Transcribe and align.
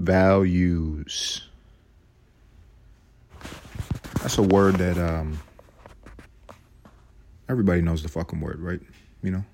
Values. 0.00 1.46
That's 4.22 4.38
a 4.38 4.42
word 4.42 4.76
that 4.76 4.96
um, 4.96 5.38
everybody 7.50 7.82
knows 7.82 8.02
the 8.02 8.08
fucking 8.08 8.40
word, 8.40 8.60
right? 8.60 8.80
You 9.22 9.32
know, 9.32 9.44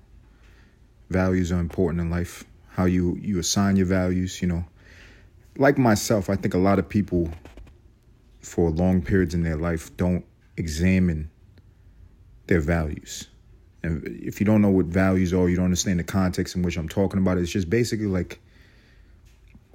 values 1.09 1.51
are 1.51 1.59
important 1.59 1.99
in 1.99 2.09
life. 2.09 2.45
How 2.69 2.85
you 2.85 3.17
you 3.21 3.39
assign 3.39 3.75
your 3.75 3.87
values, 3.87 4.41
you 4.41 4.47
know. 4.47 4.63
Like 5.57 5.77
myself, 5.77 6.29
I 6.29 6.37
think 6.37 6.53
a 6.53 6.59
lot 6.59 6.79
of 6.79 6.87
people 6.87 7.29
for 8.41 8.69
long 8.69 9.01
periods 9.01 9.33
in 9.33 9.43
their 9.43 9.57
life 9.57 9.95
don't 9.97 10.23
examine 10.55 11.29
their 12.45 12.61
values. 12.61 13.27
And 13.83 14.07
if 14.23 14.39
you 14.39 14.45
don't 14.45 14.61
know 14.61 14.69
what 14.69 14.85
values 14.85 15.33
are, 15.33 15.49
you 15.49 15.57
don't 15.57 15.65
understand 15.65 15.99
the 15.99 16.05
context 16.05 16.55
in 16.55 16.63
which 16.63 16.77
I'm 16.77 16.87
talking 16.87 17.19
about. 17.19 17.37
It's 17.37 17.51
just 17.51 17.69
basically 17.69 18.07
like 18.07 18.39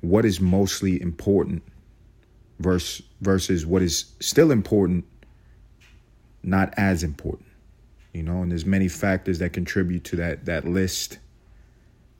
what 0.02 0.24
is 0.24 0.40
mostly 0.40 1.00
important 1.00 1.62
versus 2.58 3.02
versus 3.20 3.64
what 3.64 3.82
is 3.82 4.12
still 4.20 4.50
important, 4.50 5.04
not 6.42 6.74
as 6.76 7.02
important. 7.02 7.48
You 8.12 8.22
know, 8.22 8.42
and 8.42 8.50
there's 8.50 8.66
many 8.66 8.88
factors 8.88 9.38
that 9.38 9.54
contribute 9.54 10.04
to 10.04 10.16
that 10.16 10.44
that 10.44 10.66
list. 10.66 11.18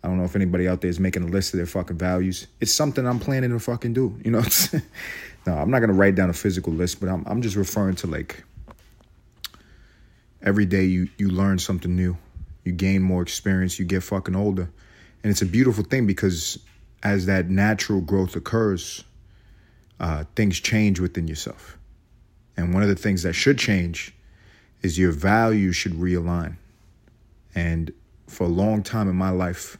I 0.03 0.09
don't 0.09 0.17
know 0.17 0.25
if 0.25 0.35
anybody 0.35 0.67
out 0.67 0.81
there 0.81 0.91
is 0.91 0.99
making 0.99 1.23
a 1.23 1.27
list 1.27 1.55
of 1.55 1.59
their 1.59 1.67
fucking 1.67 1.99
values. 1.99 2.49
It's 2.61 2.73
something 2.73 3.07
I'm 3.07 3.21
planning 3.21 3.51
to 3.51 3.61
fucking 3.61 3.93
do. 3.93 4.19
You 4.25 4.33
know, 4.33 4.43
no, 5.47 5.55
I'm 5.55 5.71
not 5.71 5.81
gonna 5.81 5.93
write 5.93 6.15
down 6.15 6.31
a 6.31 6.35
physical 6.35 6.73
list, 6.73 7.01
but 7.01 7.09
I'm 7.09 7.25
I'm 7.27 7.43
just 7.43 7.57
referring 7.57 7.97
to 7.97 8.07
like 8.07 8.43
every 10.41 10.67
day 10.67 10.85
you 10.85 11.09
you 11.19 11.31
learn 11.31 11.59
something 11.59 11.95
new, 11.95 12.17
you 12.65 12.73
gain 12.73 13.03
more 13.03 13.23
experience, 13.23 13.79
you 13.79 13.85
get 13.85 14.03
fucking 14.05 14.37
older, 14.37 14.71
and 15.23 15.31
it's 15.31 15.43
a 15.43 15.47
beautiful 15.47 15.85
thing 15.85 16.07
because 16.07 16.59
as 17.03 17.27
that 17.27 17.49
natural 17.49 18.01
growth 18.01 18.37
occurs, 18.37 19.05
uh, 20.01 20.25
things 20.37 20.61
change 20.61 21.01
within 21.01 21.27
yourself. 21.27 21.79
And 22.57 22.75
one 22.75 22.83
of 22.83 22.89
the 22.89 22.97
things 22.97 23.23
that 23.23 23.33
should 23.33 23.59
change 23.59 24.15
is 24.83 24.99
your 24.99 25.13
values 25.13 25.77
should 25.77 25.95
realign. 25.95 26.57
And 27.55 27.93
for 28.27 28.45
a 28.45 28.51
long 28.51 28.83
time 28.83 29.09
in 29.09 29.17
my 29.17 29.31
life, 29.31 29.79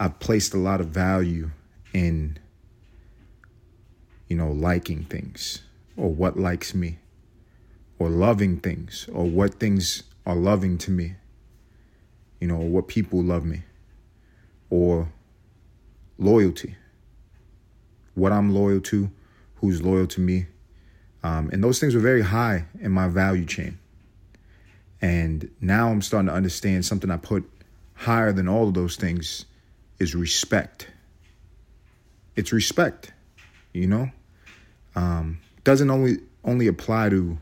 I've 0.00 0.18
placed 0.20 0.54
a 0.54 0.58
lot 0.58 0.80
of 0.80 0.88
value 0.88 1.50
in, 1.92 2.38
you 4.28 4.36
know, 4.36 4.52
liking 4.52 5.04
things 5.04 5.62
or 5.96 6.10
what 6.10 6.38
likes 6.38 6.74
me 6.74 6.98
or 7.98 8.08
loving 8.08 8.58
things 8.58 9.08
or 9.12 9.24
what 9.24 9.54
things 9.54 10.04
are 10.24 10.36
loving 10.36 10.78
to 10.78 10.90
me, 10.90 11.14
you 12.40 12.46
know, 12.46 12.56
or 12.56 12.68
what 12.68 12.86
people 12.86 13.22
love 13.22 13.44
me 13.44 13.62
or 14.70 15.08
loyalty. 16.18 16.74
What 18.14 18.32
I'm 18.32 18.52
loyal 18.52 18.80
to, 18.80 19.10
who's 19.56 19.82
loyal 19.82 20.06
to 20.08 20.20
me. 20.20 20.46
Um, 21.22 21.50
and 21.52 21.62
those 21.62 21.78
things 21.78 21.94
were 21.94 22.00
very 22.00 22.22
high 22.22 22.64
in 22.80 22.90
my 22.90 23.08
value 23.08 23.44
chain. 23.44 23.78
And 25.00 25.50
now 25.60 25.88
I'm 25.88 26.02
starting 26.02 26.28
to 26.28 26.34
understand 26.34 26.84
something 26.84 27.10
I 27.10 27.16
put 27.16 27.48
higher 27.94 28.32
than 28.32 28.48
all 28.48 28.68
of 28.68 28.74
those 28.74 28.96
things 28.96 29.44
is 29.98 30.14
respect. 30.14 30.88
It's 32.36 32.52
respect, 32.52 33.12
you 33.72 33.86
know? 33.86 34.10
Um, 34.94 35.40
doesn't 35.64 35.90
only 35.90 36.18
only 36.44 36.66
apply 36.66 37.10
to 37.10 37.38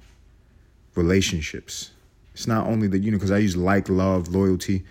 relationships. 0.95 1.93
It's 2.35 2.47
not 2.47 2.67
only 2.67 2.89
that, 2.89 2.99
you 2.99 3.11
know, 3.11 3.17
because 3.17 3.31
I 3.31 3.39
use 3.39 3.57
like, 3.57 3.89
love, 3.89 4.29
loyalty. 4.29 4.85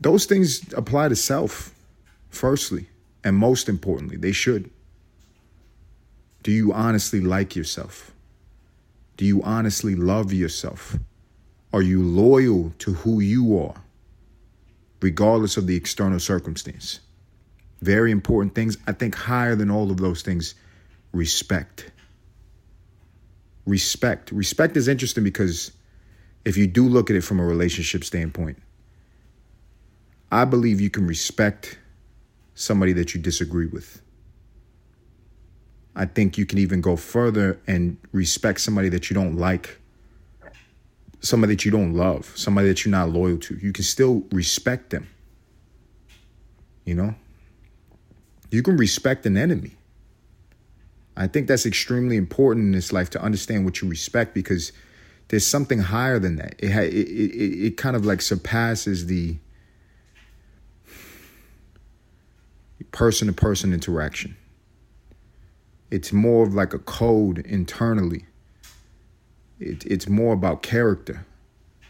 Those 0.00 0.26
things 0.26 0.72
apply 0.74 1.08
to 1.08 1.16
self, 1.16 1.74
firstly, 2.30 2.88
and 3.24 3.36
most 3.36 3.68
importantly, 3.68 4.16
they 4.16 4.32
should. 4.32 4.70
Do 6.42 6.52
you 6.52 6.72
honestly 6.72 7.20
like 7.20 7.56
yourself? 7.56 8.12
Do 9.16 9.24
you 9.24 9.42
honestly 9.42 9.94
love 9.96 10.32
yourself? 10.32 10.96
Are 11.72 11.82
you 11.82 12.02
loyal 12.02 12.72
to 12.78 12.94
who 12.94 13.20
you 13.20 13.58
are, 13.58 13.82
regardless 15.02 15.56
of 15.56 15.66
the 15.66 15.76
external 15.76 16.20
circumstance? 16.20 17.00
Very 17.80 18.10
important 18.10 18.54
things. 18.54 18.78
I 18.86 18.92
think 18.92 19.14
higher 19.14 19.54
than 19.54 19.70
all 19.70 19.90
of 19.90 19.98
those 19.98 20.22
things, 20.22 20.54
respect. 21.12 21.90
Respect. 23.66 24.32
Respect 24.32 24.76
is 24.76 24.88
interesting 24.88 25.24
because 25.24 25.72
if 26.44 26.56
you 26.56 26.66
do 26.66 26.88
look 26.88 27.10
at 27.10 27.16
it 27.16 27.24
from 27.24 27.40
a 27.40 27.44
relationship 27.44 28.04
standpoint, 28.04 28.56
I 30.30 30.44
believe 30.44 30.80
you 30.80 30.90
can 30.90 31.06
respect 31.06 31.78
somebody 32.58 32.92
that 32.92 33.14
you 33.14 33.20
disagree 33.20 33.66
with. 33.66 34.02
I 35.94 36.06
think 36.06 36.36
you 36.36 36.44
can 36.44 36.58
even 36.58 36.80
go 36.80 36.96
further 36.96 37.60
and 37.66 37.96
respect 38.12 38.60
somebody 38.60 38.88
that 38.88 39.10
you 39.10 39.14
don't 39.14 39.36
like, 39.36 39.78
somebody 41.20 41.54
that 41.54 41.64
you 41.64 41.70
don't 41.70 41.94
love, 41.94 42.32
somebody 42.36 42.68
that 42.68 42.84
you're 42.84 42.90
not 42.90 43.10
loyal 43.10 43.38
to. 43.38 43.56
You 43.56 43.72
can 43.72 43.84
still 43.84 44.24
respect 44.32 44.90
them. 44.90 45.08
You 46.84 46.94
know? 46.94 47.14
You 48.50 48.62
can 48.62 48.76
respect 48.76 49.26
an 49.26 49.36
enemy. 49.36 49.72
I 51.16 51.26
think 51.26 51.48
that's 51.48 51.66
extremely 51.66 52.16
important 52.16 52.66
in 52.66 52.72
this 52.72 52.92
life 52.92 53.10
to 53.10 53.22
understand 53.22 53.64
what 53.64 53.82
you 53.82 53.88
respect 53.88 54.34
because 54.34 54.72
there's 55.28 55.46
something 55.46 55.80
higher 55.80 56.18
than 56.18 56.36
that. 56.36 56.54
It, 56.58 56.70
it, 56.70 56.94
it, 56.94 57.66
it 57.66 57.76
kind 57.76 57.94
of 57.96 58.06
like 58.06 58.22
surpasses 58.22 59.06
the 59.06 59.36
person 62.92 63.28
to 63.28 63.32
person 63.32 63.72
interaction. 63.72 64.36
It's 65.90 66.12
more 66.12 66.46
of 66.46 66.54
like 66.54 66.74
a 66.74 66.78
code 66.78 67.38
internally. 67.38 68.26
It, 69.58 69.84
it's 69.86 70.08
more 70.08 70.34
about 70.34 70.62
character, 70.62 71.26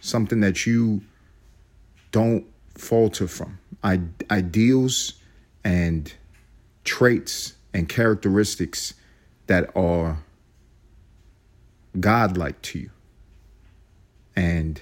something 0.01 0.41
that 0.41 0.67
you 0.67 1.03
don't 2.13 2.47
falter 2.77 3.27
from. 3.27 3.59
I, 3.83 4.01
ideals 4.31 5.15
and 5.65 6.13
traits 6.85 7.55
and 7.75 7.89
characteristics 7.89 8.95
that 9.47 9.71
are 9.77 10.19
godlike 11.99 12.61
to 12.63 12.79
you. 12.79 12.91
And 14.37 14.81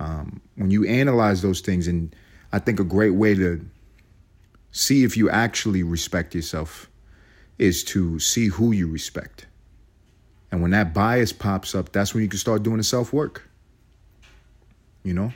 um, 0.00 0.40
when 0.56 0.70
you 0.70 0.84
analyze 0.86 1.42
those 1.42 1.60
things, 1.60 1.86
and 1.86 2.14
I 2.52 2.58
think 2.58 2.80
a 2.80 2.84
great 2.84 3.10
way 3.10 3.34
to 3.34 3.64
see 4.74 5.04
if 5.04 5.16
you 5.16 5.30
actually 5.30 5.84
respect 5.84 6.34
yourself 6.34 6.90
is 7.58 7.84
to 7.84 8.18
see 8.18 8.48
who 8.48 8.72
you 8.72 8.88
respect. 8.88 9.46
And 10.50 10.60
when 10.60 10.72
that 10.72 10.92
bias 10.92 11.32
pops 11.32 11.74
up, 11.74 11.92
that's 11.92 12.12
when 12.12 12.24
you 12.24 12.28
can 12.28 12.40
start 12.40 12.64
doing 12.64 12.78
the 12.78 12.84
self 12.84 13.12
work. 13.12 13.48
You 15.04 15.14
know, 15.14 15.32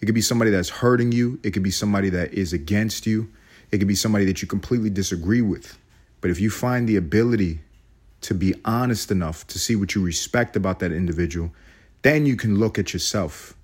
it 0.00 0.06
could 0.06 0.14
be 0.14 0.22
somebody 0.22 0.50
that's 0.50 0.70
hurting 0.70 1.12
you, 1.12 1.38
it 1.42 1.50
could 1.50 1.62
be 1.62 1.70
somebody 1.70 2.08
that 2.10 2.32
is 2.32 2.52
against 2.54 3.06
you, 3.06 3.30
it 3.70 3.78
could 3.78 3.88
be 3.88 3.94
somebody 3.94 4.24
that 4.24 4.40
you 4.40 4.48
completely 4.48 4.90
disagree 4.90 5.42
with. 5.42 5.78
But 6.22 6.30
if 6.30 6.40
you 6.40 6.50
find 6.50 6.88
the 6.88 6.96
ability 6.96 7.60
to 8.22 8.34
be 8.34 8.54
honest 8.64 9.10
enough 9.10 9.46
to 9.48 9.58
see 9.58 9.76
what 9.76 9.94
you 9.94 10.02
respect 10.02 10.56
about 10.56 10.78
that 10.78 10.92
individual, 10.92 11.52
then 12.02 12.24
you 12.24 12.36
can 12.36 12.58
look 12.58 12.78
at 12.78 12.94
yourself 12.94 13.54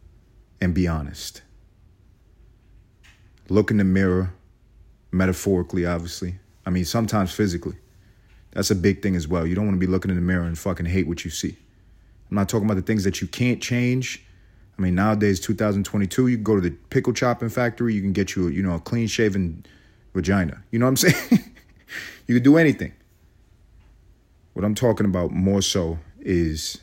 and 0.61 0.75
be 0.75 0.87
honest. 0.87 1.43
Look 3.49 3.71
in 3.71 3.77
the 3.79 3.85
mirror, 3.85 4.33
metaphorically, 5.17 5.87
obviously. 5.87 6.37
I 6.65 6.71
mean, 6.71 6.85
sometimes 6.85 7.33
physically. 7.33 7.77
That's 8.53 8.71
a 8.71 8.75
big 8.75 9.03
thing 9.03 9.17
as 9.17 9.29
well. 9.29 9.47
You 9.47 9.55
don't 9.55 9.67
want 9.67 9.77
to 9.77 9.87
be 9.87 9.91
looking 9.91 10.11
in 10.11 10.17
the 10.17 10.23
mirror 10.23 10.45
and 10.45 10.59
fucking 10.59 10.87
hate 10.87 11.07
what 11.07 11.25
you 11.25 11.31
see. 11.31 11.57
I'm 12.31 12.35
not 12.35 12.49
talking 12.49 12.67
about 12.67 12.77
the 12.77 12.83
things 12.83 13.05
that 13.05 13.21
you 13.21 13.29
can't 13.29 13.63
change. 13.63 14.25
I 14.79 14.83
mean, 14.83 14.95
nowadays, 14.95 15.41
2022, 15.41 16.27
you 16.29 16.37
go 16.37 16.55
to 16.55 16.61
the 16.61 16.71
pickle 16.71 17.13
chopping 17.13 17.49
factory, 17.49 17.95
you 17.95 18.03
can 18.03 18.13
get 18.13 18.35
you, 18.35 18.49
a, 18.49 18.51
you 18.51 18.63
know, 18.63 18.75
a 18.75 18.81
clean 18.81 19.07
shaven 19.07 19.65
vagina. 20.15 20.63
You 20.71 20.79
know 20.79 20.87
what 20.87 20.91
I'm 20.91 20.97
saying? 21.13 21.45
you 22.27 22.35
can 22.35 22.43
do 22.43 22.57
anything. 22.57 22.93
What 24.55 24.65
I'm 24.65 24.75
talking 24.75 25.07
about 25.07 25.31
more 25.33 25.63
so 25.63 25.99
is 26.21 26.79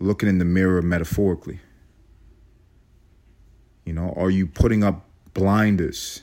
looking 0.00 0.28
in 0.28 0.38
the 0.38 0.44
mirror 0.44 0.82
metaphorically. 0.82 1.60
You 3.84 3.92
know, 3.92 4.12
are 4.16 4.30
you 4.30 4.46
putting 4.46 4.84
up 4.84 5.04
blinders 5.34 6.22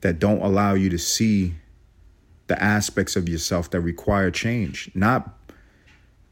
that 0.00 0.18
don't 0.18 0.40
allow 0.42 0.74
you 0.74 0.90
to 0.90 0.98
see 0.98 1.54
the 2.46 2.62
aspects 2.62 3.16
of 3.16 3.28
yourself 3.28 3.70
that 3.70 3.80
require 3.80 4.30
change? 4.30 4.90
Not 4.94 5.34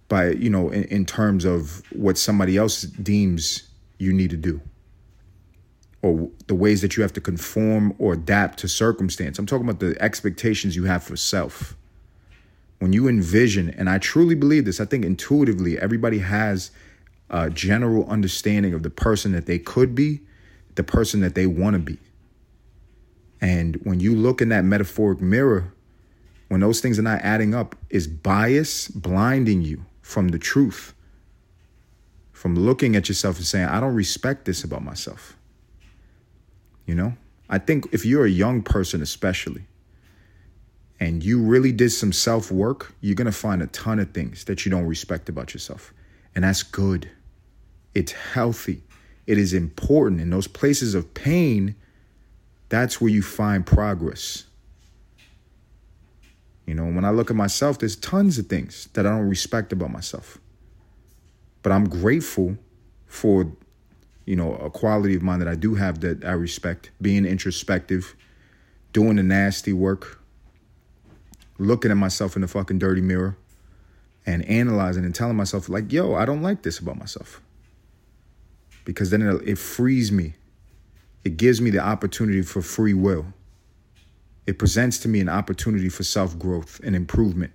by, 0.09 0.31
you 0.31 0.51
know, 0.51 0.71
in, 0.71 0.85
in 0.85 1.07
terms 1.07 1.45
of 1.45 1.83
what 1.93 2.17
somebody 2.19 2.57
else 2.57 2.83
deems 2.83 3.69
you 3.99 4.13
need 4.13 4.31
to 4.31 4.37
do 4.37 4.61
or 6.03 6.31
the 6.47 6.55
ways 6.55 6.83
that 6.83 6.97
you 6.97 7.03
have 7.03 7.13
to 7.15 7.21
conform 7.21 7.95
or 7.99 8.13
adapt 8.13 8.59
to 8.61 8.69
circumstance. 8.69 9.39
I'm 9.39 9.47
talking 9.47 9.69
about 9.69 9.81
the 9.81 10.01
expectations 10.01 10.77
you 10.77 10.85
have 10.85 11.03
for 11.03 11.17
self 11.17 11.77
when 12.79 12.93
you 12.93 13.09
envision, 13.09 13.71
and 13.71 13.89
I 13.89 13.99
truly 13.99 14.35
believe 14.35 14.65
this, 14.65 14.81
I 14.81 14.85
think 14.85 15.05
intuitively 15.05 15.79
everybody 15.79 16.19
has 16.19 16.71
a 17.31 17.51
general 17.51 18.07
understanding 18.09 18.75
of 18.75 18.83
the 18.83 18.91
person 18.91 19.33
that 19.33 19.47
they 19.47 19.59
could 19.59 19.95
be, 19.95 20.21
the 20.75 20.85
person 20.85 21.21
that 21.21 21.35
they 21.35 21.47
want 21.47 21.75
to 21.75 21.81
be. 21.81 21.99
And 23.41 23.77
when 23.83 24.01
you 24.01 24.15
look 24.15 24.41
in 24.41 24.49
that 24.49 24.65
metaphoric 24.65 25.21
mirror, 25.21 25.73
when 26.49 26.61
those 26.61 26.81
things 26.81 26.99
are 26.99 27.03
not 27.03 27.21
adding 27.23 27.55
up, 27.55 27.77
is 27.91 28.07
bias 28.07 28.89
blinding 28.89 29.63
you 29.63 29.85
from 30.03 30.29
the 30.29 30.39
truth? 30.39 30.95
From 32.33 32.55
looking 32.55 32.97
at 32.97 33.09
yourself 33.09 33.37
and 33.37 33.47
saying, 33.47 33.67
I 33.67 33.81
don't 33.81 33.95
respect 33.95 34.45
this 34.45 34.63
about 34.63 34.83
myself. 34.83 35.37
You 36.87 36.95
know? 36.95 37.17
I 37.49 37.59
think 37.59 37.89
if 37.93 38.05
you're 38.05 38.27
a 38.27 38.31
young 38.31 38.63
person, 38.63 39.03
especially, 39.03 39.67
and 40.99 41.23
you 41.23 41.41
really 41.43 41.73
did 41.73 41.91
some 41.91 42.13
self 42.13 42.51
work, 42.51 42.95
you're 43.01 43.15
to 43.17 43.33
find 43.33 43.63
a 43.63 43.67
ton 43.69 43.99
of 43.99 44.13
things 44.13 44.45
that 44.45 44.65
you 44.65 44.71
don't 44.71 44.87
respect 44.87 45.29
about 45.29 45.53
yourself. 45.53 45.93
And 46.35 46.45
that's 46.45 46.63
good. 46.63 47.11
It's 47.95 48.13
healthy. 48.13 48.83
It 49.27 49.39
is 49.39 49.53
important. 49.53 50.21
In 50.21 50.31
those 50.31 50.47
places 50.47 50.95
of 50.95 51.13
pain, 51.15 51.75
that's 52.69 53.01
where 53.01 53.11
you 53.11 53.23
find 53.23 53.65
progress. 53.65 54.45
You 56.67 56.75
know, 56.75 56.85
when 56.85 57.05
I 57.05 57.11
look 57.11 57.31
at 57.31 57.37
myself, 57.37 57.79
there's 57.79 57.97
tons 57.97 58.39
of 58.39 58.47
things 58.47 58.89
that 58.95 59.07
I 59.07 59.11
don't 59.11 59.29
respect 59.29 59.73
about 59.73 59.91
myself. 59.91 60.39
But 61.63 61.73
I'm 61.73 61.89
grateful 61.89 62.59
for, 63.07 63.53
you 64.25 64.35
know, 64.35 64.55
a 64.57 64.71
quality 64.71 65.15
of 65.15 65.23
mine 65.23 65.39
that 65.39 65.49
I 65.49 65.55
do 65.55 65.77
have 65.77 66.01
that 66.01 66.25
I 66.25 66.33
respect 66.33 66.91
being 67.01 67.25
introspective, 67.25 68.17
doing 68.93 69.17
the 69.17 69.23
nasty 69.23 69.73
work, 69.73 70.21
looking 71.59 71.91
at 71.91 71.97
myself 71.97 72.35
in 72.35 72.43
the 72.43 72.49
fucking 72.49 72.79
dirty 72.79 73.01
mirror 73.01 73.37
and 74.27 74.45
analyzing 74.47 75.05
and 75.05 75.15
telling 75.15 75.37
myself, 75.37 75.69
like, 75.69 75.93
yo, 75.93 76.15
I 76.15 76.25
don't 76.25 76.43
like 76.43 76.63
this 76.63 76.81
about 76.81 76.99
myself. 76.99 77.41
Because 78.85 79.11
then 79.11 79.23
it, 79.23 79.49
it 79.49 79.59
frees 79.59 80.11
me. 80.11 80.35
It 81.27 81.39
gives 81.39 81.61
me 81.61 81.71
the 81.71 81.81
opportunity 81.81 82.41
for 82.41 82.63
free 82.63 82.95
will. 82.95 83.27
It 84.47 84.61
presents 84.61 84.99
to 84.99 85.09
me 85.09 85.19
an 85.19 85.29
opportunity 85.29 85.89
for 85.89 86.05
self 86.05 86.39
growth 86.39 86.81
and 86.85 86.95
improvement. 86.95 87.53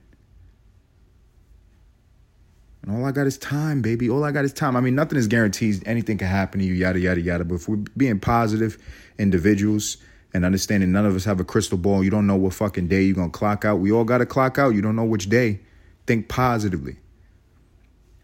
And 2.82 2.94
all 2.94 3.06
I 3.06 3.14
got 3.14 3.28
is 3.28 3.38
time, 3.38 3.82
baby. 3.82 4.10
All 4.10 4.26
I 4.26 4.32
got 4.32 4.44
is 4.44 4.52
time. 4.52 4.76
I 4.76 4.82
mean, 4.82 4.94
nothing 4.94 5.18
is 5.18 5.28
guaranteed. 5.28 5.88
Anything 5.88 6.18
can 6.18 6.28
happen 6.28 6.60
to 6.60 6.66
you, 6.66 6.74
yada, 6.74 7.00
yada, 7.00 7.22
yada. 7.22 7.46
But 7.46 7.56
if 7.56 7.70
we're 7.70 7.78
being 7.96 8.20
positive 8.20 8.78
individuals 9.18 9.96
and 10.34 10.44
understanding 10.44 10.92
none 10.92 11.06
of 11.06 11.16
us 11.16 11.24
have 11.24 11.40
a 11.40 11.46
crystal 11.46 11.78
ball, 11.78 12.04
you 12.04 12.10
don't 12.10 12.28
know 12.28 12.36
what 12.36 12.54
fucking 12.54 12.90
day 12.90 13.04
you're 13.04 13.16
going 13.16 13.32
to 13.32 13.38
clock 13.38 13.64
out. 13.64 13.78
We 13.78 13.94
all 13.94 14.04
got 14.04 14.18
to 14.18 14.26
clock 14.26 14.60
out. 14.60 14.76
You 14.76 14.82
don't 14.82 14.98
know 14.98 15.06
which 15.06 15.30
day. 15.30 15.62
Think 16.08 16.28
positively. 16.28 16.98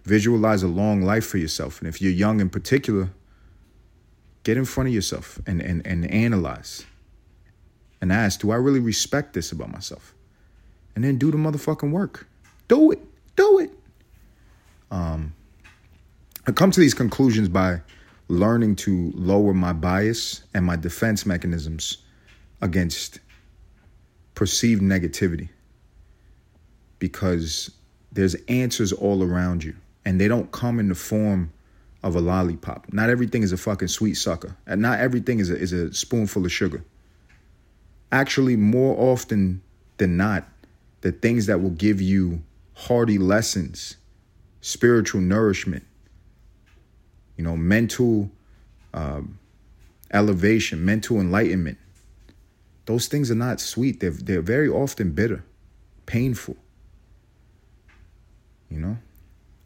Visualize 0.03 0.61
a 0.61 0.67
long 0.67 1.03
life 1.03 1.25
for 1.25 1.37
yourself. 1.37 1.79
And 1.79 1.87
if 1.87 2.01
you're 2.01 2.11
young 2.11 2.41
in 2.41 2.49
particular, 2.49 3.11
get 4.47 4.55
in 4.55 4.63
front 4.63 4.87
of 4.87 4.95
yourself 4.95 5.41
and, 5.45 5.61
and, 5.61 5.85
and 5.85 6.09
analyze 6.09 6.85
and 7.99 8.13
ask, 8.13 8.39
do 8.39 8.51
I 8.51 8.55
really 8.55 8.79
respect 8.79 9.33
this 9.33 9.51
about 9.51 9.69
myself? 9.69 10.15
And 10.95 11.03
then 11.03 11.17
do 11.17 11.31
the 11.31 11.37
motherfucking 11.37 11.91
work. 11.91 12.25
Do 12.69 12.91
it. 12.91 12.99
Do 13.35 13.59
it. 13.59 13.71
Um, 14.89 15.33
I 16.47 16.53
come 16.53 16.71
to 16.71 16.79
these 16.79 16.93
conclusions 16.93 17.49
by 17.49 17.81
learning 18.29 18.77
to 18.77 19.11
lower 19.15 19.53
my 19.53 19.73
bias 19.73 20.43
and 20.53 20.63
my 20.63 20.77
defense 20.77 21.25
mechanisms 21.25 21.97
against 22.61 23.19
perceived 24.33 24.81
negativity 24.81 25.49
because 26.99 27.69
there's 28.13 28.35
answers 28.47 28.93
all 28.93 29.23
around 29.23 29.65
you 29.65 29.75
and 30.05 30.21
they 30.21 30.29
don't 30.29 30.53
come 30.53 30.79
in 30.79 30.87
the 30.87 30.95
form 30.95 31.51
of 32.07 32.15
a 32.15 32.21
lollipop. 32.21 32.91
Not 32.93 33.09
everything 33.09 33.43
is 33.43 33.51
a 33.51 33.57
fucking 33.57 33.89
sweet 33.89 34.15
sucker. 34.15 34.55
And 34.65 34.81
not 34.81 34.99
everything 34.99 35.39
is 35.39 35.49
a, 35.49 35.57
is 35.57 35.73
a 35.73 35.93
spoonful 35.93 36.45
of 36.45 36.51
sugar. 36.51 36.83
Actually, 38.11 38.55
more 38.55 38.95
often 38.97 39.61
than 39.97 40.15
not, 40.15 40.47
the 41.01 41.11
things 41.11 41.47
that 41.47 41.61
will 41.61 41.71
give 41.71 42.01
you 42.01 42.41
hearty 42.73 43.17
lessons, 43.17 43.97
spiritual 44.61 45.19
nourishment, 45.19 45.83
you 47.35 47.43
know, 47.43 47.57
mental 47.57 48.31
um, 48.93 49.37
elevation, 50.11 50.85
mental 50.85 51.19
enlightenment. 51.19 51.77
Those 52.85 53.07
things 53.07 53.29
are 53.29 53.35
not 53.35 53.59
sweet. 53.59 53.99
They're, 53.99 54.11
they're 54.11 54.41
very 54.41 54.69
often 54.69 55.11
bitter, 55.11 55.43
painful. 56.05 56.55
You 58.69 58.79
know, 58.79 58.97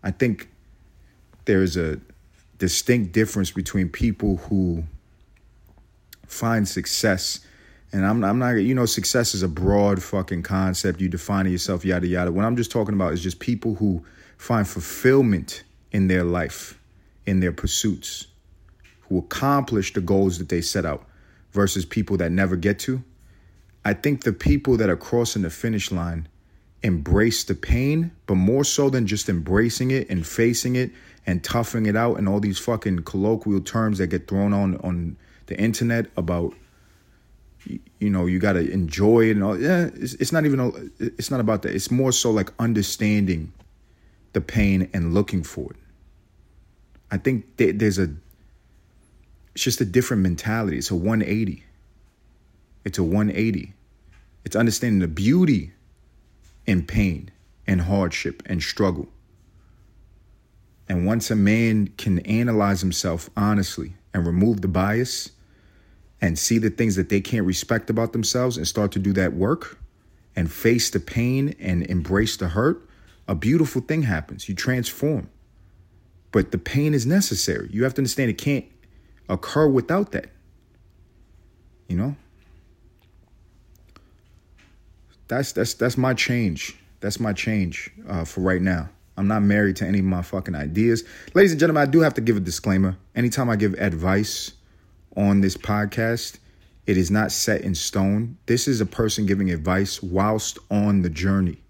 I 0.03 0.09
think 0.09 0.49
there's 1.45 1.77
a 1.77 1.99
distinct 2.61 3.11
difference 3.11 3.49
between 3.49 3.89
people 3.89 4.37
who 4.37 4.83
find 6.27 6.67
success. 6.67 7.39
And 7.91 8.05
I'm, 8.05 8.23
I'm 8.23 8.37
not, 8.37 8.51
you 8.51 8.75
know, 8.75 8.85
success 8.85 9.33
is 9.33 9.41
a 9.41 9.47
broad 9.47 10.01
fucking 10.03 10.43
concept. 10.43 11.01
You 11.01 11.09
define 11.09 11.47
yourself, 11.47 11.83
yada, 11.83 12.05
yada. 12.05 12.31
What 12.31 12.45
I'm 12.45 12.55
just 12.55 12.71
talking 12.71 12.93
about 12.93 13.13
is 13.13 13.23
just 13.23 13.39
people 13.39 13.73
who 13.73 14.05
find 14.37 14.67
fulfillment 14.67 15.63
in 15.91 16.07
their 16.07 16.23
life, 16.23 16.79
in 17.25 17.39
their 17.39 17.51
pursuits, 17.51 18.27
who 19.09 19.17
accomplish 19.17 19.93
the 19.93 20.01
goals 20.01 20.37
that 20.37 20.49
they 20.49 20.61
set 20.61 20.85
out 20.85 21.03
versus 21.53 21.83
people 21.83 22.15
that 22.17 22.31
never 22.31 22.55
get 22.55 22.77
to. 22.81 23.03
I 23.83 23.95
think 23.95 24.23
the 24.23 24.33
people 24.33 24.77
that 24.77 24.91
are 24.91 24.95
crossing 24.95 25.41
the 25.41 25.49
finish 25.49 25.91
line 25.91 26.27
embrace 26.83 27.43
the 27.43 27.55
pain, 27.55 28.11
but 28.25 28.35
more 28.35 28.63
so 28.63 28.89
than 28.89 29.05
just 29.05 29.29
embracing 29.29 29.91
it 29.91 30.09
and 30.09 30.25
facing 30.25 30.75
it 30.75 30.91
and 31.25 31.43
toughing 31.43 31.85
it 31.85 31.95
out 31.95 32.17
and 32.17 32.27
all 32.27 32.39
these 32.39 32.57
fucking 32.57 33.03
colloquial 33.03 33.61
terms 33.61 33.99
that 33.99 34.07
get 34.07 34.27
thrown 34.27 34.53
on 34.53 34.77
on 34.77 35.15
the 35.45 35.59
internet 35.59 36.07
about 36.17 36.53
you 37.65 38.09
know 38.09 38.25
you 38.25 38.39
got 38.39 38.53
to 38.53 38.71
enjoy 38.71 39.27
it 39.27 39.31
and 39.31 39.43
all 39.43 39.59
yeah 39.59 39.89
it's, 39.93 40.15
it's 40.15 40.31
not 40.31 40.45
even 40.45 40.59
a, 40.59 40.71
it's 40.99 41.29
not 41.29 41.39
about 41.39 41.61
that. 41.61 41.75
It's 41.75 41.91
more 41.91 42.11
so 42.11 42.31
like 42.31 42.51
understanding 42.57 43.53
the 44.33 44.41
pain 44.41 44.89
and 44.93 45.13
looking 45.13 45.43
for 45.43 45.71
it. 45.71 45.77
I 47.11 47.17
think 47.17 47.45
there's 47.57 47.99
a 47.99 48.09
it's 49.53 49.63
just 49.63 49.81
a 49.81 49.85
different 49.85 50.23
mentality. 50.23 50.77
It's 50.77 50.89
a 50.89 50.95
180 50.95 51.63
it's 52.83 52.97
a 52.97 53.03
180 53.03 53.73
it's 54.43 54.55
understanding 54.55 54.99
the 54.99 55.07
beauty 55.07 55.71
in 56.71 56.81
pain 56.83 57.29
and 57.67 57.81
hardship 57.81 58.41
and 58.45 58.63
struggle. 58.63 59.09
And 60.87 61.05
once 61.05 61.29
a 61.29 61.35
man 61.35 61.87
can 61.97 62.19
analyze 62.19 62.79
himself 62.79 63.29
honestly 63.35 63.93
and 64.13 64.25
remove 64.25 64.61
the 64.61 64.69
bias 64.69 65.31
and 66.21 66.39
see 66.39 66.57
the 66.57 66.69
things 66.69 66.95
that 66.95 67.09
they 67.09 67.19
can't 67.19 67.45
respect 67.45 67.89
about 67.89 68.13
themselves 68.13 68.55
and 68.55 68.65
start 68.65 68.93
to 68.93 68.99
do 68.99 69.11
that 69.13 69.33
work 69.33 69.77
and 70.35 70.49
face 70.49 70.89
the 70.89 70.99
pain 70.99 71.55
and 71.59 71.85
embrace 71.87 72.37
the 72.37 72.47
hurt, 72.47 72.87
a 73.27 73.35
beautiful 73.35 73.81
thing 73.81 74.03
happens. 74.03 74.47
You 74.47 74.55
transform. 74.55 75.29
But 76.31 76.51
the 76.51 76.57
pain 76.57 76.93
is 76.93 77.05
necessary. 77.05 77.69
You 77.71 77.83
have 77.83 77.93
to 77.95 77.99
understand 77.99 78.29
it 78.29 78.37
can't 78.37 78.65
occur 79.27 79.67
without 79.67 80.13
that. 80.13 80.29
You 81.89 81.97
know? 81.97 82.15
That's 85.31 85.53
that's 85.53 85.75
that's 85.75 85.97
my 85.97 86.13
change. 86.13 86.75
That's 86.99 87.19
my 87.19 87.31
change 87.31 87.89
uh, 88.09 88.25
for 88.25 88.41
right 88.41 88.61
now. 88.61 88.89
I'm 89.17 89.27
not 89.27 89.41
married 89.41 89.77
to 89.77 89.85
any 89.85 89.99
of 89.99 90.05
my 90.05 90.21
fucking 90.21 90.55
ideas. 90.55 91.05
Ladies 91.33 91.51
and 91.51 91.59
gentlemen, 91.59 91.83
I 91.83 91.89
do 91.89 92.01
have 92.01 92.13
to 92.15 92.21
give 92.21 92.35
a 92.35 92.41
disclaimer. 92.41 92.97
Anytime 93.15 93.49
I 93.49 93.55
give 93.55 93.73
advice 93.75 94.51
on 95.15 95.39
this 95.39 95.55
podcast, 95.55 96.37
it 96.85 96.97
is 96.97 97.09
not 97.09 97.31
set 97.31 97.61
in 97.61 97.75
stone. 97.75 98.37
This 98.45 98.67
is 98.67 98.81
a 98.81 98.85
person 98.85 99.25
giving 99.25 99.51
advice 99.51 100.03
whilst 100.03 100.59
on 100.69 101.01
the 101.01 101.09
journey. 101.09 101.61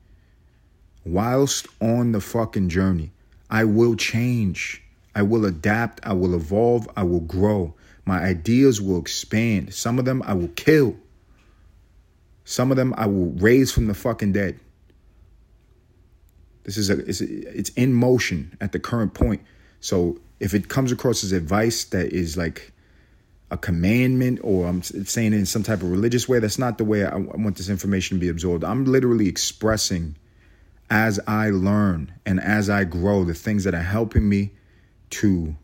Whilst 1.05 1.67
on 1.79 2.13
the 2.13 2.21
fucking 2.21 2.69
journey. 2.69 3.11
I 3.49 3.65
will 3.65 3.95
change. 3.95 4.81
I 5.13 5.21
will 5.21 5.45
adapt. 5.45 5.99
I 6.03 6.13
will 6.13 6.33
evolve. 6.33 6.89
I 6.95 7.03
will 7.03 7.19
grow. 7.19 7.75
My 8.05 8.23
ideas 8.23 8.81
will 8.81 8.99
expand. 8.99 9.73
Some 9.73 9.99
of 9.99 10.05
them 10.05 10.23
I 10.25 10.33
will 10.33 10.47
kill. 10.49 10.95
Some 12.51 12.69
of 12.69 12.75
them 12.75 12.93
I 12.97 13.05
will 13.05 13.31
raise 13.37 13.71
from 13.71 13.87
the 13.87 13.93
fucking 13.93 14.33
dead. 14.33 14.59
This 16.63 16.75
is 16.75 16.89
a 16.89 16.99
it's, 16.99 17.21
it's 17.21 17.69
in 17.69 17.93
motion 17.93 18.57
at 18.59 18.73
the 18.73 18.79
current 18.79 19.13
point. 19.13 19.41
So 19.79 20.19
if 20.41 20.53
it 20.53 20.67
comes 20.67 20.91
across 20.91 21.23
as 21.23 21.31
advice 21.31 21.85
that 21.85 22.11
is 22.11 22.35
like 22.35 22.73
a 23.51 23.57
commandment 23.57 24.41
or 24.43 24.67
I'm 24.67 24.83
saying 24.83 25.31
it 25.31 25.37
in 25.37 25.45
some 25.45 25.63
type 25.63 25.81
of 25.81 25.89
religious 25.89 26.27
way, 26.27 26.39
that's 26.39 26.59
not 26.59 26.77
the 26.77 26.83
way 26.83 27.05
I, 27.05 27.11
I 27.11 27.17
want 27.19 27.55
this 27.55 27.69
information 27.69 28.17
to 28.17 28.19
be 28.19 28.27
absorbed. 28.27 28.65
I'm 28.65 28.83
literally 28.83 29.29
expressing 29.29 30.17
as 30.89 31.21
I 31.25 31.51
learn 31.51 32.11
and 32.25 32.41
as 32.41 32.69
I 32.69 32.83
grow 32.83 33.23
the 33.23 33.33
things 33.33 33.63
that 33.63 33.73
are 33.73 33.79
helping 33.79 34.27
me 34.27 34.51
to 35.11 35.55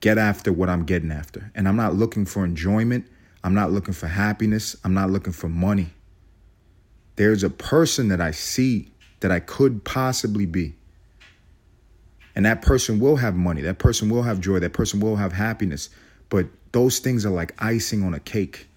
get 0.00 0.16
after 0.16 0.50
what 0.50 0.70
I'm 0.70 0.86
getting 0.86 1.12
after. 1.12 1.52
And 1.54 1.68
I'm 1.68 1.76
not 1.76 1.94
looking 1.94 2.24
for 2.24 2.42
enjoyment. 2.42 3.06
I'm 3.44 3.52
not 3.52 3.70
looking 3.70 3.92
for 3.92 4.06
happiness. 4.06 4.76
I'm 4.82 4.94
not 4.94 5.10
looking 5.10 5.34
for 5.34 5.50
money. 5.50 5.90
There's 7.16 7.42
a 7.42 7.50
person 7.50 8.08
that 8.08 8.20
I 8.20 8.30
see 8.30 8.90
that 9.20 9.30
I 9.30 9.40
could 9.40 9.84
possibly 9.84 10.46
be. 10.46 10.74
And 12.34 12.44
that 12.44 12.62
person 12.62 13.00
will 13.00 13.16
have 13.16 13.34
money. 13.34 13.62
That 13.62 13.78
person 13.78 14.10
will 14.10 14.22
have 14.22 14.40
joy. 14.40 14.58
That 14.58 14.74
person 14.74 15.00
will 15.00 15.16
have 15.16 15.32
happiness. 15.32 15.88
But 16.28 16.46
those 16.72 16.98
things 16.98 17.24
are 17.24 17.30
like 17.30 17.54
icing 17.58 18.04
on 18.04 18.12
a 18.14 18.20
cake. 18.20 18.68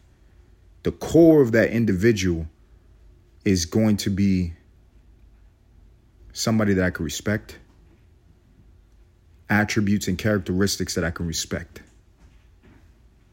the 0.83 0.91
core 0.91 1.41
of 1.41 1.51
that 1.51 1.71
individual 1.71 2.47
is 3.45 3.65
going 3.65 3.97
to 3.97 4.09
be 4.09 4.53
somebody 6.33 6.73
that 6.73 6.85
I 6.85 6.89
can 6.89 7.03
respect, 7.03 7.57
attributes 9.49 10.07
and 10.07 10.17
characteristics 10.17 10.95
that 10.95 11.03
I 11.03 11.11
can 11.11 11.27
respect. 11.27 11.81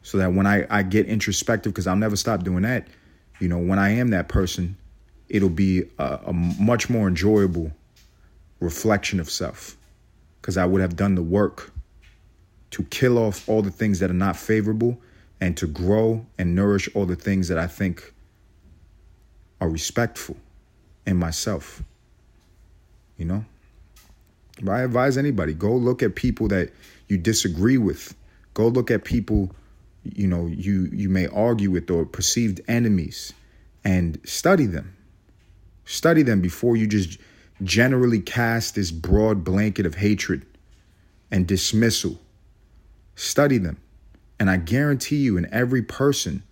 So 0.01 0.17
that 0.17 0.33
when 0.33 0.47
I, 0.47 0.65
I 0.69 0.83
get 0.83 1.05
introspective, 1.05 1.73
because 1.73 1.87
I'll 1.87 1.95
never 1.95 2.15
stop 2.15 2.43
doing 2.43 2.63
that, 2.63 2.87
you 3.39 3.47
know, 3.47 3.59
when 3.59 3.79
I 3.79 3.89
am 3.91 4.09
that 4.09 4.27
person, 4.27 4.77
it'll 5.29 5.49
be 5.49 5.83
a, 5.97 6.19
a 6.27 6.33
much 6.33 6.89
more 6.89 7.07
enjoyable 7.07 7.71
reflection 8.59 9.19
of 9.19 9.29
self. 9.29 9.75
Because 10.41 10.57
I 10.57 10.65
would 10.65 10.81
have 10.81 10.95
done 10.95 11.15
the 11.15 11.21
work 11.21 11.71
to 12.71 12.83
kill 12.83 13.17
off 13.17 13.47
all 13.49 13.61
the 13.61 13.71
things 13.71 13.99
that 13.99 14.09
are 14.09 14.15
not 14.15 14.37
favorable 14.37 14.97
and 15.41 15.55
to 15.57 15.67
grow 15.67 16.25
and 16.37 16.55
nourish 16.55 16.89
all 16.95 17.05
the 17.05 17.15
things 17.15 17.47
that 17.49 17.57
I 17.57 17.67
think 17.67 18.13
are 19.59 19.69
respectful 19.69 20.37
in 21.05 21.17
myself. 21.17 21.83
You 23.17 23.25
know? 23.25 23.45
But 24.61 24.71
I 24.71 24.81
advise 24.81 25.17
anybody 25.17 25.53
go 25.53 25.75
look 25.75 26.01
at 26.01 26.15
people 26.15 26.47
that 26.49 26.71
you 27.07 27.17
disagree 27.17 27.77
with. 27.77 28.15
Go 28.53 28.67
look 28.67 28.89
at 28.89 29.03
people 29.03 29.51
you 30.15 30.27
know 30.27 30.47
you 30.47 30.89
you 30.93 31.09
may 31.09 31.27
argue 31.27 31.71
with 31.71 31.89
or 31.91 32.05
perceived 32.05 32.61
enemies 32.67 33.33
and 33.83 34.19
study 34.23 34.65
them. 34.65 34.95
Study 35.87 36.21
them 36.21 36.41
before 36.41 36.75
you 36.75 36.85
just 36.85 37.17
generally 37.63 38.19
cast 38.19 38.75
this 38.75 38.91
broad 38.91 39.45
blanket 39.45 39.85
of 39.85 39.95
hatred 39.95 40.45
and 41.31 41.47
dismissal. 41.47 42.19
Study 43.15 43.57
them. 43.57 43.77
And 44.37 44.49
I 44.49 44.57
guarantee 44.57 45.15
you, 45.15 45.37
in 45.37 45.47
every 45.49 45.81
person, 45.81 46.43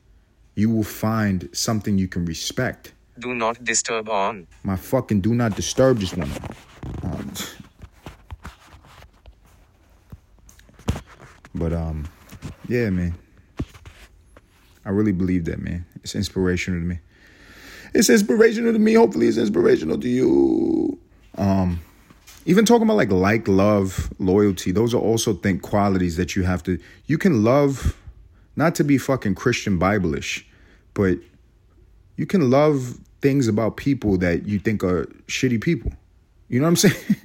you 0.56 0.70
will 0.70 0.86
find 0.86 1.50
something 1.52 1.98
you 1.98 2.08
can 2.08 2.24
respect. 2.24 2.94
Do 3.20 3.36
not 3.36 3.62
disturb 3.62 4.08
on. 4.08 4.48
My 4.64 4.78
fucking 4.78 5.20
do 5.20 5.36
not 5.36 5.54
disturb 5.58 6.00
just 6.00 6.16
one. 6.16 6.32
um, 7.04 7.34
but 11.54 11.74
um, 11.74 12.08
yeah, 12.70 12.90
man. 12.90 13.16
I 14.86 14.92
really 14.92 15.12
believe 15.12 15.44
that, 15.46 15.60
man. 15.60 15.86
It's 16.04 16.16
inspirational 16.16 16.80
to 16.80 16.86
me. 16.86 17.00
It's 17.96 18.10
inspirational 18.10 18.74
to 18.74 18.80
me. 18.80 18.94
Hopefully, 18.94 19.28
it's 19.28 19.38
inspirational 19.38 19.98
to 20.02 20.10
you. 20.10 21.00
Um, 21.38 21.80
even 22.46 22.66
talking 22.66 22.84
about 22.84 22.98
like 22.98 23.10
like, 23.10 23.48
love, 23.48 24.12
loyalty. 24.20 24.74
Those 24.74 24.94
are 24.94 25.00
also 25.00 25.34
think 25.34 25.62
qualities 25.62 26.18
that 26.18 26.36
you 26.36 26.44
have 26.44 26.62
to. 26.64 26.78
You 27.06 27.18
can 27.18 27.46
love, 27.46 27.98
not 28.58 28.76
to 28.76 28.84
be 28.84 28.98
fucking 28.98 29.36
Christian 29.36 29.80
Bible-ish, 29.80 30.46
but 30.94 31.20
you 32.18 32.26
can 32.26 32.50
love 32.50 33.00
things 33.22 33.48
about 33.48 33.78
people 33.78 34.18
that 34.18 34.46
you 34.46 34.60
think 34.60 34.84
are 34.84 35.06
shitty 35.28 35.62
people. 35.62 35.94
You 36.50 36.60
know 36.60 36.66
what 36.66 36.72
I'm 36.72 36.76
saying? 36.92 37.16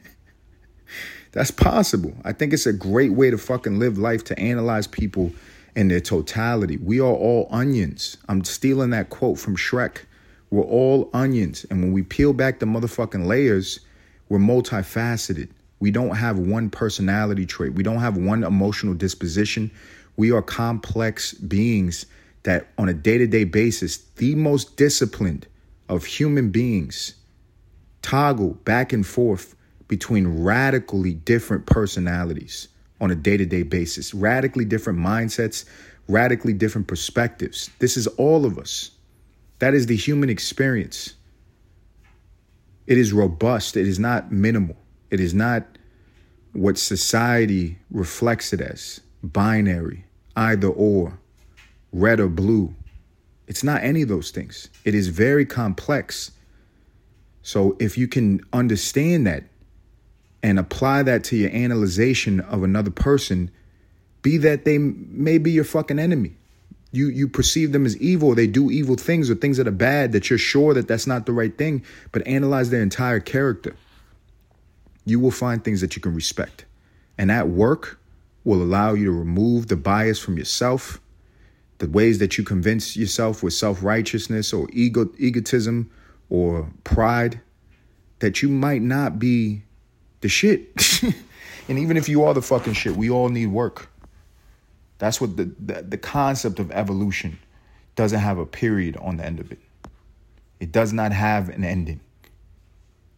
That's 1.33 1.50
possible. 1.50 2.15
I 2.25 2.33
think 2.33 2.53
it's 2.53 2.67
a 2.67 2.73
great 2.73 3.12
way 3.12 3.31
to 3.31 3.39
fucking 3.39 3.81
live 3.81 3.99
life 3.99 4.23
to 4.25 4.39
analyze 4.39 4.87
people 4.87 5.33
in 5.75 5.89
their 5.89 6.00
totality. 6.00 6.77
We 6.77 7.00
are 7.00 7.12
all 7.12 7.49
onions. 7.50 8.19
I'm 8.29 8.45
stealing 8.45 8.91
that 8.91 9.11
quote 9.11 9.41
from 9.41 9.57
Shrek. 9.57 10.05
We're 10.50 10.64
all 10.64 11.11
onions. 11.12 11.64
And 11.71 11.80
when 11.80 11.92
we 11.92 12.02
peel 12.02 12.33
back 12.33 12.59
the 12.59 12.66
motherfucking 12.66 13.26
layers, 13.26 13.80
we're 14.28 14.38
multifaceted. 14.38 15.49
We 15.78 15.90
don't 15.90 16.16
have 16.16 16.38
one 16.38 16.71
personality 16.71 17.47
trait. 17.47 17.75
We 17.75 17.83
don't 17.83 18.00
have 18.00 18.16
one 18.16 18.45
emotional 18.45 18.95
disposition. 18.95 19.71
We 20.16 20.33
are 20.33 20.42
complex 20.42 21.33
beings 21.33 22.07
that, 22.42 22.69
on 22.78 22.88
a 22.88 22.95
day 22.95 23.19
to 23.19 23.26
day 23.26 23.45
basis, 23.45 23.99
the 24.16 24.35
most 24.35 24.76
disciplined 24.76 25.47
of 25.88 26.04
human 26.04 26.50
beings 26.50 27.14
toggle 28.02 28.54
back 28.64 28.92
and 28.92 29.07
forth 29.07 29.54
between 29.88 30.42
radically 30.42 31.14
different 31.14 31.66
personalities 31.66 32.69
on 33.00 33.11
a 33.11 33.14
day 33.14 33.37
to 33.37 33.47
day 33.47 33.62
basis, 33.62 34.14
radically 34.14 34.64
different 34.64 34.99
mindsets, 34.99 35.64
radically 36.09 36.52
different 36.52 36.87
perspectives. 36.87 37.71
This 37.78 37.97
is 37.97 38.07
all 38.07 38.45
of 38.45 38.59
us. 38.59 38.90
That 39.61 39.75
is 39.75 39.87
the 39.87 39.97
human 39.97 40.31
experience. 40.31 41.14
It 42.87 42.99
is 42.99 43.12
robust, 43.12 43.76
it 43.76 43.87
is 43.87 43.99
not 43.99 44.33
minimal, 44.33 44.76
it 45.11 45.21
is 45.21 45.33
not 45.33 45.64
what 46.52 46.76
society 46.76 47.79
reflects 47.90 48.52
it 48.52 48.61
as 48.61 49.00
binary, 49.23 50.05
either 50.35 50.69
or, 50.69 51.21
red 51.93 52.19
or 52.19 52.29
blue. 52.29 52.75
It's 53.47 53.62
not 53.62 53.85
any 53.85 54.02
of 54.02 54.09
those 54.09 54.31
things. 54.31 54.69
It 54.85 54.95
is 54.95 55.09
very 55.09 55.45
complex. 55.45 56.33
So 57.43 57.76
if 57.79 57.97
you 57.99 58.09
can 58.09 58.40
understand 58.52 59.26
that 59.26 59.45
and 60.43 60.59
apply 60.59 61.02
that 61.05 61.23
to 61.25 61.37
your 61.37 61.50
analyzation 61.50 62.40
of 62.40 62.62
another 62.62 62.90
person, 62.90 63.50
be 64.23 64.37
that 64.38 64.64
they 64.64 64.79
may 64.79 65.38
be 65.38 65.50
your 65.50 65.64
fucking 65.64 65.99
enemy. 65.99 66.37
You 66.93 67.09
you 67.09 67.29
perceive 67.29 67.73
them 67.73 67.87
as 67.87 67.97
evil, 67.99 68.35
they 68.35 68.47
do 68.47 68.71
evil 68.71 68.97
things 68.97 69.31
or 69.31 69.35
things 69.35 69.57
that 69.59 69.69
are 69.69 69.73
bad 69.73 70.13
that 70.13 70.29
you're 70.29 70.39
sure 70.39 70.75
that 70.75 70.89
that's 70.89 71.07
not 71.07 71.27
the 71.27 71.33
right 71.33 71.57
thing, 71.57 71.85
but 72.11 72.27
analyze 72.27 72.71
their 72.71 72.83
entire 72.83 73.21
character. 73.21 73.77
You 75.05 75.21
will 75.21 75.31
find 75.31 75.65
things 75.65 75.81
that 75.81 75.97
you 75.97 76.03
can 76.03 76.15
respect. 76.15 76.65
And 77.17 77.31
that 77.31 77.49
work 77.49 78.01
will 78.45 78.63
allow 78.63 78.95
you 78.95 79.05
to 79.05 79.13
remove 79.13 79.69
the 79.69 79.77
bias 79.77 80.19
from 80.19 80.37
yourself, 80.37 81.01
the 81.79 81.89
ways 81.89 82.19
that 82.19 82.39
you 82.39 82.45
convince 82.45 82.97
yourself 82.97 83.43
with 83.43 83.53
self-righteousness 83.53 84.53
or 84.53 84.69
ego 84.73 85.09
egotism 85.19 85.91
or 86.29 86.71
pride 86.85 87.41
that 88.21 88.43
you 88.43 88.49
might 88.49 88.83
not 88.83 89.19
be 89.19 89.63
the 90.21 90.29
shit. 90.29 90.71
and 91.69 91.79
even 91.79 91.97
if 91.97 92.09
you 92.09 92.25
are 92.25 92.35
the 92.35 92.43
fucking 92.43 92.75
shit, 92.75 92.97
we 92.97 93.11
all 93.11 93.29
need 93.29 93.47
work. 93.47 93.90
That's 95.00 95.19
what 95.19 95.38
the, 95.38 95.50
the, 95.59 95.83
the 95.83 95.99
concept 95.99 96.59
of 96.59 96.71
evolution 96.71 97.38
doesn't 97.97 98.21
have 98.21 98.37
a 98.37 98.45
period 98.45 98.99
on 98.99 99.16
the 99.16 99.25
end 99.25 99.40
of 99.40 99.50
it. 99.50 99.59
It 100.61 100.73
does 100.73 100.92
not 100.92 101.11
have 101.11 101.49
an 101.49 101.64
ending. 101.64 102.00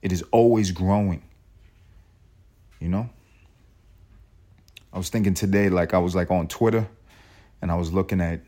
It 0.01 0.13
is 0.13 0.23
always 0.31 0.71
growing. 0.71 1.23
You 2.79 2.89
know? 2.89 3.11
I 4.93 4.99
was 4.99 5.09
thinking 5.09 5.35
today, 5.35 5.71
like 5.71 5.93
I 5.93 5.99
was 5.99 6.15
like 6.15 6.31
on 6.31 6.47
Twitter 6.47 6.87
and 7.61 7.71
I 7.71 7.75
was 7.75 7.93
looking 7.93 8.21
at 8.21 8.41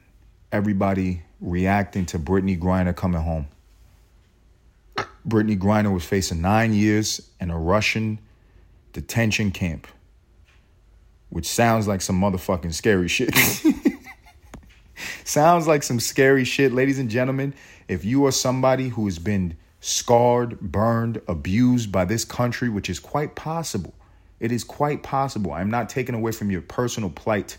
everybody 0.53 1.23
reacting 1.41 2.07
to 2.07 2.21
Brittney 2.21 2.57
Griner 2.57 2.95
coming 2.95 3.21
home. 3.21 3.49
Brittney 5.27 5.59
Griner 5.59 5.93
was 5.93 6.05
facing 6.05 6.41
nine 6.41 6.73
years 6.73 7.21
in 7.41 7.51
a 7.51 7.59
Russian 7.59 8.21
detention 8.93 9.51
camp, 9.51 9.89
which 11.35 11.49
sounds 11.49 11.89
like 11.89 12.01
some 12.01 12.21
motherfucking 12.21 12.73
scary 12.73 13.09
shit. 13.09 13.35
sounds 15.25 15.67
like 15.67 15.83
some 15.83 15.99
scary 15.99 16.45
shit, 16.45 16.73
ladies 16.73 17.01
and 17.01 17.11
gentlemen. 17.11 17.53
If 17.89 18.05
you 18.05 18.25
are 18.27 18.31
somebody 18.31 18.91
who 18.91 19.07
has 19.07 19.19
been 19.19 19.57
scarred, 19.81 20.61
burned, 20.61 21.21
abused 21.27 21.91
by 21.91 22.05
this 22.05 22.25
country, 22.25 22.69
which 22.69 22.89
is 22.89 23.01
quite 23.01 23.35
possible, 23.35 23.95
it 24.39 24.53
is 24.53 24.63
quite 24.63 25.03
possible. 25.03 25.53
I'm 25.53 25.73
not 25.73 25.89
taking 25.89 26.15
away 26.15 26.31
from 26.31 26.53
your 26.53 26.61
personal 26.61 27.11
plight. 27.11 27.59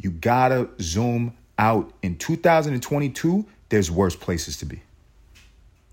You 0.00 0.12
gotta 0.12 0.68
zoom 0.80 1.36
out. 1.58 1.92
In 2.02 2.18
2022, 2.18 3.44
there's 3.68 3.90
worse 3.90 4.14
places 4.14 4.58
to 4.58 4.64
be. 4.64 4.80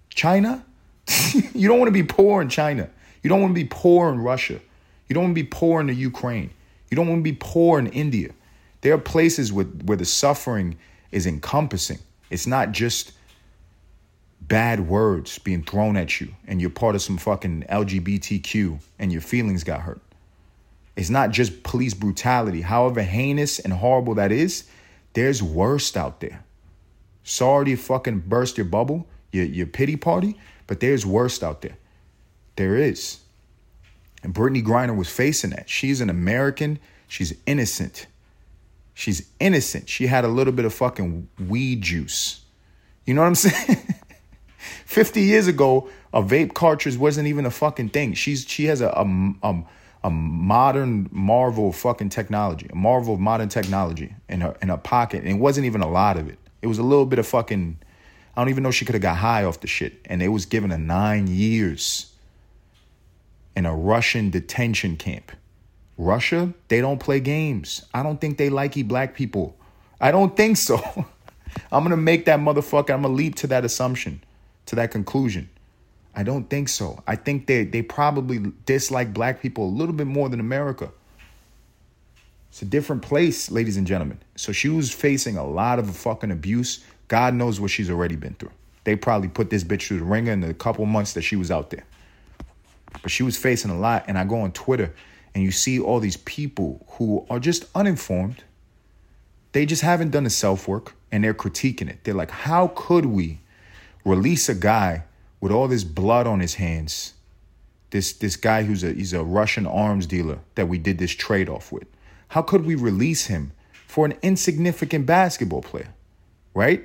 China? 0.10 0.64
you 1.56 1.68
don't 1.68 1.80
want 1.80 1.88
to 1.88 2.04
be 2.04 2.04
poor 2.04 2.44
in 2.44 2.50
China. 2.50 2.88
You 3.24 3.32
don't 3.32 3.42
want 3.42 3.56
to 3.56 3.60
be 3.60 3.68
poor 3.68 4.14
in 4.14 4.20
Russia. 4.20 4.60
You 5.10 5.16
don't 5.16 5.24
want 5.24 5.36
to 5.36 5.44
be 5.44 5.48
poor 5.50 5.82
in 5.82 5.88
the 5.88 5.96
Ukraine. 5.96 6.52
You 6.90 6.96
don't 6.96 7.08
want 7.08 7.20
to 7.20 7.24
be 7.24 7.38
poor 7.40 7.80
in 7.80 7.88
India. 7.88 8.32
There 8.82 8.94
are 8.94 9.00
places 9.00 9.52
where, 9.52 9.66
where 9.66 9.98
the 9.98 10.06
suffering 10.06 10.78
is 11.12 11.26
encompassing. 11.26 12.00
It's 12.30 12.48
not 12.48 12.72
just 12.72 13.14
bad 14.42 14.88
words 14.88 15.40
being 15.40 15.64
thrown 15.64 15.98
at 15.98 16.22
you 16.22 16.36
and 16.46 16.62
you're 16.62 16.70
part 16.70 16.96
of 16.96 17.02
some 17.02 17.18
fucking 17.18 17.64
LGBTQ 17.70 18.80
and 19.00 19.12
your 19.12 19.22
feelings 19.22 19.64
got 19.64 19.82
hurt. 19.82 20.02
It's 20.96 21.10
not 21.10 21.32
just 21.32 21.64
police 21.64 21.94
brutality. 21.94 22.62
However 22.62 23.02
heinous 23.02 23.60
and 23.60 23.74
horrible 23.74 24.16
that 24.16 24.32
is, 24.32 24.66
there's 25.14 25.42
worse 25.42 25.96
out 25.98 26.20
there. 26.20 26.44
Sorry 27.24 27.66
to 27.66 27.76
fucking 27.76 28.20
burst 28.28 28.58
your 28.58 28.66
bubble, 28.66 29.08
your, 29.32 29.46
your 29.46 29.68
pity 29.68 29.96
party, 29.96 30.38
but 30.68 30.80
there's 30.80 31.06
worst 31.06 31.44
out 31.44 31.62
there. 31.62 31.78
There 32.56 32.76
is. 32.76 33.20
And 34.26 34.34
Brittney 34.34 34.64
Griner 34.66 34.98
was 34.98 35.08
facing 35.08 35.52
that. 35.52 35.70
She's 35.70 36.02
an 36.02 36.10
American. 36.10 36.80
She's 37.08 37.36
innocent. 37.46 38.08
She's 38.96 39.30
innocent. 39.40 39.88
She 39.88 40.08
had 40.08 40.26
a 40.26 40.28
little 40.28 40.52
bit 40.52 40.66
of 40.66 40.74
fucking 40.74 41.30
weed 41.48 41.84
juice. 41.84 42.42
You 43.06 43.14
know 43.14 43.22
what 43.22 43.28
I'm 43.28 43.36
saying? 43.36 43.78
50 44.86 45.22
years 45.22 45.48
ago, 45.48 45.90
a 46.12 46.24
vape 46.24 46.56
cartridge 46.56 46.98
wasn't 46.98 47.28
even 47.28 47.46
a 47.46 47.52
fucking 47.52 47.90
thing. 47.90 48.16
She's 48.16 48.48
she 48.50 48.66
has 48.66 48.82
a 48.82 48.90
a, 48.90 49.06
a, 49.44 49.64
a 50.06 50.10
modern 50.10 51.08
marvel 51.12 51.70
of 51.70 51.76
fucking 51.76 52.10
technology, 52.10 52.68
a 52.72 52.76
marvel 52.76 53.14
of 53.14 53.20
modern 53.20 53.50
technology 53.50 54.16
in 54.28 54.42
her 54.42 54.58
in 54.60 54.70
her 54.70 54.78
pocket. 54.78 55.20
And 55.20 55.30
it 55.30 55.40
wasn't 55.40 55.68
even 55.68 55.82
a 55.82 55.90
lot 55.90 56.18
of 56.18 56.28
it. 56.28 56.40
It 56.64 56.68
was 56.68 56.80
a 56.80 56.84
little 56.84 57.06
bit 57.06 57.20
of 57.20 57.28
fucking 57.28 57.78
I 58.36 58.42
don't 58.42 58.50
even 58.50 58.64
know 58.64 58.72
she 58.72 58.86
could 58.86 58.96
have 58.96 59.04
got 59.04 59.18
high 59.18 59.44
off 59.44 59.60
the 59.60 59.68
shit. 59.68 60.02
And 60.06 60.24
it 60.24 60.30
was 60.30 60.48
given 60.48 60.72
a 60.72 60.80
nine 60.80 61.28
years 61.28 62.12
in 63.56 63.66
a 63.66 63.76
Russian 63.76 64.30
detention 64.30 64.98
camp. 64.98 65.32
Russia, 65.98 66.54
they 66.68 66.82
don't 66.82 67.00
play 67.00 67.20
games. 67.20 67.86
I 67.94 68.04
don't 68.04 68.20
think 68.20 68.38
they 68.38 68.50
like 68.50 68.76
black 68.88 69.16
people. 69.16 69.56
I 70.02 70.12
don't 70.12 70.36
think 70.36 70.58
so. 70.58 70.78
I'm 71.72 71.84
gonna 71.84 71.98
make 71.98 72.26
that 72.26 72.40
motherfucker, 72.40 72.94
I'm 72.94 73.04
gonna 73.04 73.14
leap 73.14 73.36
to 73.36 73.48
that 73.48 73.64
assumption, 73.64 74.22
to 74.66 74.76
that 74.76 74.92
conclusion. 74.92 75.50
I 76.16 76.24
don't 76.24 76.50
think 76.50 76.70
so. 76.70 77.02
I 77.08 77.16
think 77.16 77.48
they 77.48 77.64
they 77.64 77.82
probably 77.82 78.52
dislike 78.66 79.14
black 79.14 79.42
people 79.42 79.66
a 79.66 79.74
little 79.74 79.96
bit 79.96 80.08
more 80.08 80.30
than 80.30 80.40
America. 80.40 80.92
It's 82.50 82.62
a 82.62 82.66
different 82.66 83.02
place, 83.02 83.52
ladies 83.52 83.76
and 83.76 83.86
gentlemen. 83.86 84.20
So 84.38 84.54
she 84.54 84.70
was 84.70 84.92
facing 84.92 85.36
a 85.36 85.46
lot 85.46 85.78
of 85.78 85.94
fucking 85.94 86.32
abuse. 86.32 86.84
God 87.10 87.34
knows 87.34 87.60
what 87.60 87.70
she's 87.70 87.90
already 87.90 88.16
been 88.16 88.34
through. 88.36 88.52
They 88.86 88.96
probably 88.96 89.28
put 89.28 89.50
this 89.50 89.64
bitch 89.64 89.88
through 89.88 90.00
the 90.00 90.06
ringer 90.06 90.32
in 90.32 90.40
the 90.40 90.54
couple 90.54 90.86
months 90.86 91.14
that 91.14 91.24
she 91.24 91.36
was 91.36 91.52
out 91.52 91.70
there. 91.70 91.84
But 93.02 93.12
she 93.12 93.24
was 93.24 93.38
facing 93.38 93.72
a 93.72 93.78
lot. 93.78 94.06
And 94.08 94.18
I 94.18 94.26
go 94.26 94.42
on 94.42 94.52
Twitter 94.52 94.94
and 95.34 95.44
you 95.44 95.52
see 95.52 95.80
all 95.80 96.00
these 96.00 96.18
people 96.18 96.86
who 96.92 97.26
are 97.30 97.40
just 97.40 97.66
uninformed. 97.76 98.44
They 99.52 99.66
just 99.66 99.82
haven't 99.82 100.12
done 100.12 100.24
the 100.24 100.30
self 100.30 100.68
work 100.68 100.96
and 101.12 101.24
they're 101.24 101.34
critiquing 101.34 101.90
it. 101.90 102.04
They're 102.04 102.14
like, 102.14 102.32
how 102.32 102.72
could 102.76 103.06
we 103.06 103.40
release 104.04 104.50
a 104.50 104.56
guy 104.56 105.04
with 105.42 105.52
all 105.52 105.68
this 105.68 105.84
blood 105.84 106.26
on 106.28 106.40
his 106.40 106.56
hands? 106.56 107.14
This 107.92 108.14
this 108.14 108.36
guy 108.36 108.64
who's 108.64 108.84
a 108.84 108.92
he's 108.92 109.14
a 109.14 109.24
Russian 109.24 109.66
arms 109.66 110.08
dealer 110.08 110.40
that 110.56 110.68
we 110.68 110.78
did 110.78 110.98
this 110.98 111.12
trade 111.12 111.50
off 111.50 111.72
with. 111.72 111.88
How 112.30 112.42
could 112.42 112.66
we 112.66 112.76
release 112.76 113.28
him 113.28 113.52
for 113.88 114.06
an 114.06 114.16
insignificant 114.22 115.06
basketball 115.06 115.62
player? 115.62 115.94
Right? 116.54 116.84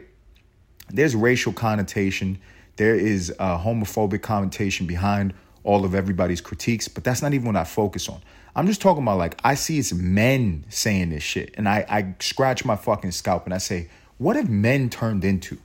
There's 0.88 1.16
racial 1.16 1.52
connotation. 1.52 2.38
There 2.76 2.94
is 2.94 3.30
a 3.30 3.58
homophobic 3.58 4.22
connotation 4.22 4.86
behind 4.86 5.34
all 5.64 5.84
of 5.84 5.94
everybody's 5.94 6.40
critiques, 6.40 6.88
but 6.88 7.04
that's 7.04 7.22
not 7.22 7.34
even 7.34 7.46
what 7.46 7.56
I 7.56 7.64
focus 7.64 8.08
on. 8.08 8.20
I'm 8.54 8.66
just 8.66 8.80
talking 8.80 9.02
about 9.02 9.18
like 9.18 9.38
I 9.44 9.54
see 9.54 9.78
it's 9.78 9.92
men 9.92 10.64
saying 10.68 11.10
this 11.10 11.22
shit, 11.22 11.54
and 11.56 11.68
I, 11.68 11.84
I 11.88 12.14
scratch 12.20 12.64
my 12.64 12.76
fucking 12.76 13.12
scalp 13.12 13.44
and 13.44 13.54
I 13.54 13.58
say, 13.58 13.88
what 14.18 14.36
have 14.36 14.50
men 14.50 14.90
turned 14.90 15.24
into? 15.24 15.58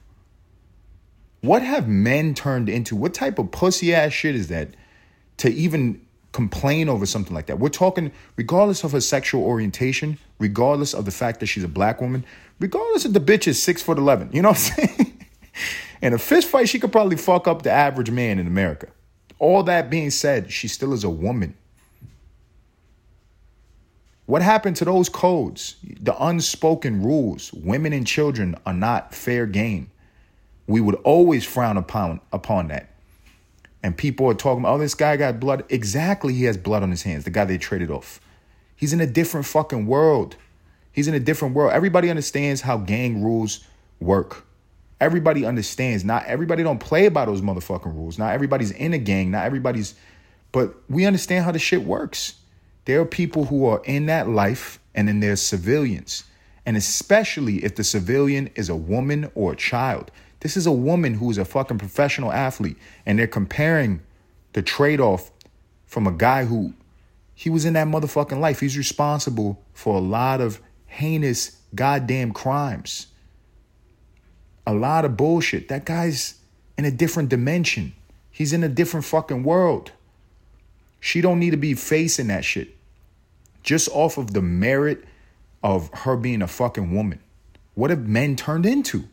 What 1.42 1.62
have 1.62 1.88
men 1.88 2.34
turned 2.34 2.70
into? 2.70 2.96
What 2.96 3.14
type 3.14 3.38
of 3.38 3.52
pussy 3.52 3.94
ass 3.94 4.14
shit 4.14 4.36
is 4.36 4.48
that 4.48 4.70
to 5.38 5.50
even 5.50 6.02
complain 6.32 6.90
over 6.90 7.06
something 7.06 7.34
like 7.34 7.46
that. 7.46 7.60
We're 7.60 7.70
talking, 7.70 8.12
regardless 8.36 8.84
of 8.84 8.92
her 8.92 9.00
sexual 9.00 9.44
orientation, 9.44 10.18
regardless 10.38 10.94
of 10.94 11.06
the 11.06 11.12
fact 11.12 11.40
that 11.40 11.46
she's 11.46 11.64
a 11.64 11.70
black 11.70 12.02
woman, 12.02 12.26
regardless 12.60 13.06
of 13.06 13.14
the 13.14 13.22
bitch 13.22 13.48
is 13.48 13.62
six 13.62 13.82
foot 13.82 13.98
eleven. 13.98 14.30
You 14.34 14.42
know 14.42 14.50
what 14.50 14.74
I'm 14.78 14.88
saying? 14.88 15.24
In 16.02 16.14
a 16.14 16.18
fist 16.18 16.50
fight, 16.50 16.68
she 16.68 16.78
could 16.78 16.92
probably 16.92 17.16
fuck 17.16 17.48
up 17.48 17.62
the 17.62 17.72
average 17.72 18.12
man 18.12 18.38
in 18.38 18.48
America. 18.48 18.88
All 19.40 19.64
that 19.64 19.90
being 19.90 20.12
said, 20.12 20.52
she 20.52 20.68
still 20.68 20.94
is 20.94 21.04
a 21.04 21.10
woman. 21.10 21.56
What 24.26 24.42
happened 24.42 24.76
to 24.78 24.86
those 24.86 25.08
codes? 25.10 25.76
The 25.84 26.16
unspoken 26.24 27.04
rules. 27.04 27.54
Women 27.54 27.94
and 27.94 28.08
children 28.08 28.56
are 28.66 28.74
not 28.74 29.14
fair 29.14 29.46
game. 29.46 29.92
We 30.68 30.82
would 30.82 30.96
always 30.96 31.46
frown 31.46 31.78
upon 31.78 32.22
upon 32.32 32.70
that 32.70 32.96
and 33.86 33.96
people 33.96 34.28
are 34.28 34.34
talking 34.34 34.66
oh, 34.66 34.80
this 34.80 34.96
guy 34.96 35.16
got 35.16 35.40
blood. 35.40 35.64
Exactly, 35.70 36.34
he 36.34 36.46
has 36.46 36.58
blood 36.58 36.82
on 36.82 36.90
his 36.90 37.04
hands, 37.04 37.24
the 37.24 37.30
guy 37.30 37.46
they 37.46 37.60
traded 37.60 37.92
off. 37.92 38.20
He's 38.76 38.94
in 38.94 39.00
a 39.00 39.06
different 39.06 39.46
fucking 39.46 39.86
world. 39.86 40.38
He's 40.92 41.08
in 41.08 41.14
a 41.14 41.20
different 41.20 41.54
world. 41.54 41.72
Everybody 41.72 42.10
understands 42.10 42.62
how 42.62 42.78
gang 42.78 43.22
rules 43.22 43.64
work. 44.00 44.45
Everybody 45.00 45.46
understands. 45.46 46.06
Not 46.06 46.26
everybody 46.26 46.64
don't 46.64 46.80
play 46.80 47.10
by 47.10 47.26
those 47.26 47.42
motherfucking 47.42 47.94
rules. 47.94 48.18
Not 48.18 48.34
everybody's 48.34 48.72
in 48.72 48.94
a 48.94 48.98
gang. 48.98 49.32
Not 49.32 49.46
everybody's, 49.46 49.96
but 50.52 50.76
we 50.90 51.06
understand 51.06 51.46
how 51.46 51.52
the 51.52 51.60
shit 51.60 51.84
works. 51.84 52.36
There 52.86 53.02
are 53.02 53.06
people 53.06 53.46
who 53.46 53.66
are 53.66 53.82
in 53.84 54.06
that 54.06 54.30
life, 54.30 54.80
and 54.94 55.08
then 55.08 55.20
there's 55.20 55.42
civilians. 55.42 56.24
And 56.66 56.78
especially 56.78 57.64
if 57.64 57.76
the 57.76 57.84
civilian 57.84 58.50
is 58.56 58.70
a 58.70 58.76
woman 58.76 59.32
or 59.36 59.54
a 59.54 59.56
child. 59.56 60.12
This 60.40 60.56
is 60.56 60.68
a 60.68 60.72
woman 60.72 61.16
who's 61.16 61.38
a 61.38 61.46
fucking 61.46 61.80
professional 61.80 62.32
athlete, 62.32 62.78
and 63.06 63.18
they're 63.18 63.28
comparing 63.28 64.02
the 64.54 64.62
trade 64.62 65.00
off 65.00 65.32
from 65.86 66.08
a 66.08 66.12
guy 66.12 66.46
who 66.46 66.74
he 67.34 67.50
was 67.50 67.66
in 67.66 67.74
that 67.74 67.88
motherfucking 67.88 68.40
life. 68.40 68.60
He's 68.60 68.78
responsible 68.78 69.62
for 69.74 69.96
a 69.96 70.00
lot 70.00 70.42
of 70.42 70.62
heinous 70.86 71.58
goddamn 71.74 72.32
crimes. 72.32 73.08
A 74.68 74.74
lot 74.74 75.06
of 75.06 75.16
bullshit. 75.16 75.68
That 75.68 75.86
guy's 75.86 76.36
in 76.78 76.86
a 76.86 76.92
different 76.92 77.30
dimension. 77.30 77.94
He's 78.32 78.54
in 78.54 78.64
a 78.64 78.70
different 78.70 79.06
fucking 79.06 79.44
world. 79.44 79.92
She 81.00 81.22
don't 81.22 81.40
need 81.40 81.52
to 81.52 81.58
be 81.58 81.74
facing 81.74 82.28
that 82.28 82.44
shit. 82.44 82.76
Just 83.64 83.90
off 83.90 84.18
of 84.18 84.34
the 84.34 84.42
merit 84.42 85.04
of 85.64 85.90
her 85.94 86.18
being 86.18 86.42
a 86.42 86.48
fucking 86.48 86.94
woman. 86.94 87.20
What 87.76 87.90
have 87.90 88.08
men 88.08 88.36
turned 88.36 88.66
into? 88.66 89.06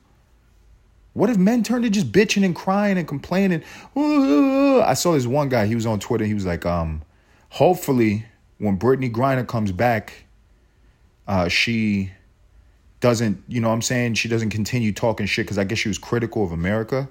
What 1.15 1.29
if 1.29 1.37
men 1.37 1.63
turned 1.63 1.85
to 1.85 1.91
just 1.91 2.11
bitching 2.11 2.45
and 2.45 2.55
crying 2.57 2.97
and 2.97 3.07
complaining? 3.07 3.63
I 3.95 4.95
saw 4.95 5.13
this 5.13 5.27
one 5.27 5.49
guy, 5.49 5.67
he 5.67 5.75
was 5.75 5.85
on 5.85 6.01
Twitter, 6.01 6.25
he 6.25 6.35
was 6.35 6.47
like, 6.47 6.65
um, 6.65 7.03
hopefully 7.51 8.25
when 8.59 8.79
Brittney 8.79 9.13
Griner 9.13 9.47
comes 9.47 9.73
back, 9.73 10.25
uh, 11.27 11.49
she 11.49 12.13
doesn't, 13.03 13.43
you 13.49 13.61
know 13.61 13.69
what 13.69 13.75
I'm 13.75 13.83
saying? 13.83 14.15
She 14.15 14.29
doesn't 14.29 14.51
continue 14.51 14.93
talking 14.93 15.27
shit 15.27 15.45
because 15.45 15.59
I 15.59 15.65
guess 15.65 15.79
she 15.79 15.89
was 15.89 15.99
critical 15.99 16.45
of 16.45 16.53
America. 16.53 17.11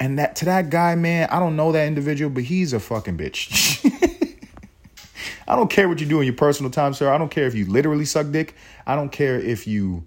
And 0.00 0.18
that 0.18 0.36
to 0.36 0.44
that 0.44 0.68
guy, 0.68 0.96
man, 0.96 1.28
I 1.30 1.38
don't 1.38 1.56
know 1.56 1.72
that 1.72 1.86
individual, 1.86 2.30
but 2.30 2.42
he's 2.42 2.72
a 2.72 2.80
fucking 2.80 3.16
bitch. 3.16 3.84
I 5.48 5.56
don't 5.56 5.70
care 5.70 5.88
what 5.88 6.00
you 6.00 6.06
do 6.06 6.20
in 6.20 6.26
your 6.26 6.34
personal 6.34 6.70
time, 6.70 6.92
sir. 6.92 7.10
I 7.10 7.16
don't 7.16 7.30
care 7.30 7.46
if 7.46 7.54
you 7.54 7.64
literally 7.64 8.04
suck 8.04 8.30
dick. 8.30 8.54
I 8.86 8.96
don't 8.96 9.10
care 9.10 9.40
if 9.40 9.66
you 9.66 10.04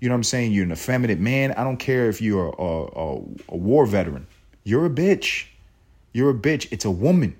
you 0.00 0.08
know 0.08 0.14
what 0.14 0.18
I'm 0.18 0.24
saying? 0.24 0.52
You're 0.52 0.64
an 0.64 0.72
effeminate 0.72 1.18
man. 1.18 1.52
I 1.52 1.64
don't 1.64 1.78
care 1.78 2.10
if 2.10 2.20
you're 2.20 2.54
a, 2.58 2.62
a, 2.62 3.22
a 3.48 3.56
war 3.56 3.86
veteran. 3.86 4.26
You're 4.62 4.84
a 4.84 4.90
bitch. 4.90 5.46
You're 6.12 6.30
a 6.30 6.34
bitch. 6.34 6.68
It's 6.70 6.84
a 6.84 6.90
woman. 6.90 7.36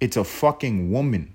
It's 0.00 0.16
a 0.16 0.24
fucking 0.24 0.90
woman. 0.90 1.32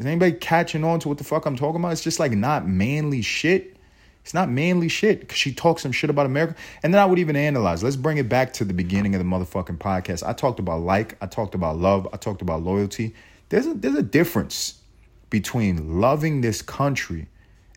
Is 0.00 0.06
anybody 0.06 0.32
catching 0.32 0.82
on 0.82 0.98
to 1.00 1.10
what 1.10 1.18
the 1.18 1.24
fuck 1.24 1.44
I'm 1.44 1.56
talking 1.56 1.78
about? 1.78 1.92
It's 1.92 2.00
just 2.00 2.18
like 2.18 2.32
not 2.32 2.66
manly 2.66 3.20
shit. 3.20 3.76
It's 4.22 4.32
not 4.32 4.48
manly 4.48 4.88
shit 4.88 5.20
because 5.20 5.36
she 5.36 5.52
talks 5.52 5.82
some 5.82 5.92
shit 5.92 6.08
about 6.08 6.24
America. 6.24 6.54
And 6.82 6.94
then 6.94 7.02
I 7.02 7.04
would 7.04 7.18
even 7.18 7.36
analyze. 7.36 7.82
Let's 7.82 7.96
bring 7.96 8.16
it 8.16 8.26
back 8.26 8.54
to 8.54 8.64
the 8.64 8.72
beginning 8.72 9.14
of 9.14 9.18
the 9.18 9.26
motherfucking 9.26 9.76
podcast. 9.76 10.26
I 10.26 10.32
talked 10.32 10.58
about 10.58 10.80
like, 10.80 11.18
I 11.20 11.26
talked 11.26 11.54
about 11.54 11.76
love, 11.76 12.08
I 12.14 12.16
talked 12.16 12.40
about 12.40 12.62
loyalty. 12.62 13.14
There's 13.50 13.66
a, 13.66 13.74
there's 13.74 13.94
a 13.94 14.02
difference 14.02 14.80
between 15.28 16.00
loving 16.00 16.40
this 16.40 16.62
country 16.62 17.28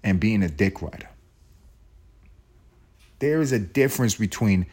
and 0.02 0.18
being 0.18 0.44
a 0.44 0.50
dick 0.50 0.82
rider. 0.82 1.10
There 3.20 3.42
is 3.42 3.52
a 3.52 3.60
difference 3.60 4.16
between 4.16 4.66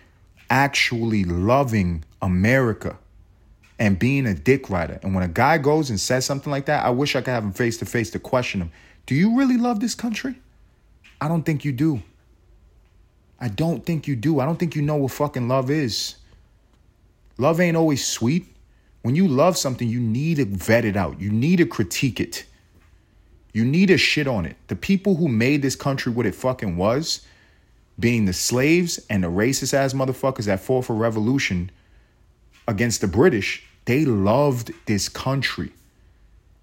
actually 0.50 1.24
loving 1.24 2.04
America 2.22 2.96
and 3.80 3.98
being 3.98 4.26
a 4.26 4.34
dick 4.34 4.68
rider. 4.68 5.00
And 5.02 5.14
when 5.14 5.24
a 5.24 5.28
guy 5.28 5.56
goes 5.56 5.88
and 5.88 5.98
says 5.98 6.26
something 6.26 6.50
like 6.50 6.66
that, 6.66 6.84
I 6.84 6.90
wish 6.90 7.16
I 7.16 7.22
could 7.22 7.30
have 7.30 7.42
him 7.42 7.52
face 7.52 7.78
to 7.78 7.86
face 7.86 8.10
to 8.10 8.18
question 8.18 8.60
him. 8.60 8.70
Do 9.06 9.14
you 9.14 9.36
really 9.36 9.56
love 9.56 9.80
this 9.80 9.94
country? 9.94 10.38
I 11.18 11.28
don't 11.28 11.44
think 11.44 11.64
you 11.64 11.72
do. 11.72 12.02
I 13.40 13.48
don't 13.48 13.84
think 13.84 14.06
you 14.06 14.14
do. 14.14 14.38
I 14.38 14.44
don't 14.44 14.58
think 14.58 14.76
you 14.76 14.82
know 14.82 14.96
what 14.96 15.12
fucking 15.12 15.48
love 15.48 15.70
is. 15.70 16.16
Love 17.38 17.58
ain't 17.58 17.76
always 17.76 18.06
sweet. 18.06 18.54
When 19.00 19.16
you 19.16 19.26
love 19.26 19.56
something, 19.56 19.88
you 19.88 19.98
need 19.98 20.36
to 20.36 20.44
vet 20.44 20.84
it 20.84 20.94
out. 20.94 21.18
You 21.18 21.30
need 21.30 21.56
to 21.56 21.66
critique 21.66 22.20
it. 22.20 22.44
You 23.54 23.64
need 23.64 23.86
to 23.86 23.96
shit 23.96 24.28
on 24.28 24.44
it. 24.44 24.56
The 24.68 24.76
people 24.76 25.16
who 25.16 25.26
made 25.26 25.62
this 25.62 25.74
country 25.74 26.12
what 26.12 26.26
it 26.26 26.34
fucking 26.34 26.76
was, 26.76 27.26
being 27.98 28.26
the 28.26 28.34
slaves 28.34 29.00
and 29.08 29.24
the 29.24 29.28
racist 29.28 29.72
ass 29.72 29.94
motherfuckers 29.94 30.44
that 30.44 30.60
fought 30.60 30.84
for 30.84 30.94
revolution 30.94 31.70
against 32.68 33.00
the 33.00 33.08
British, 33.08 33.66
they 33.90 34.04
loved 34.04 34.72
this 34.86 35.08
country. 35.08 35.72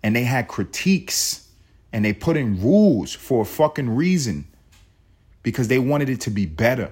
And 0.01 0.15
they 0.15 0.23
had 0.23 0.47
critiques 0.47 1.49
and 1.91 2.05
they 2.05 2.13
put 2.13 2.37
in 2.37 2.61
rules 2.61 3.13
for 3.13 3.41
a 3.41 3.45
fucking 3.45 3.89
reason 3.89 4.47
because 5.43 5.67
they 5.67 5.77
wanted 5.77 6.07
it 6.07 6.21
to 6.21 6.29
be 6.29 6.45
better. 6.45 6.89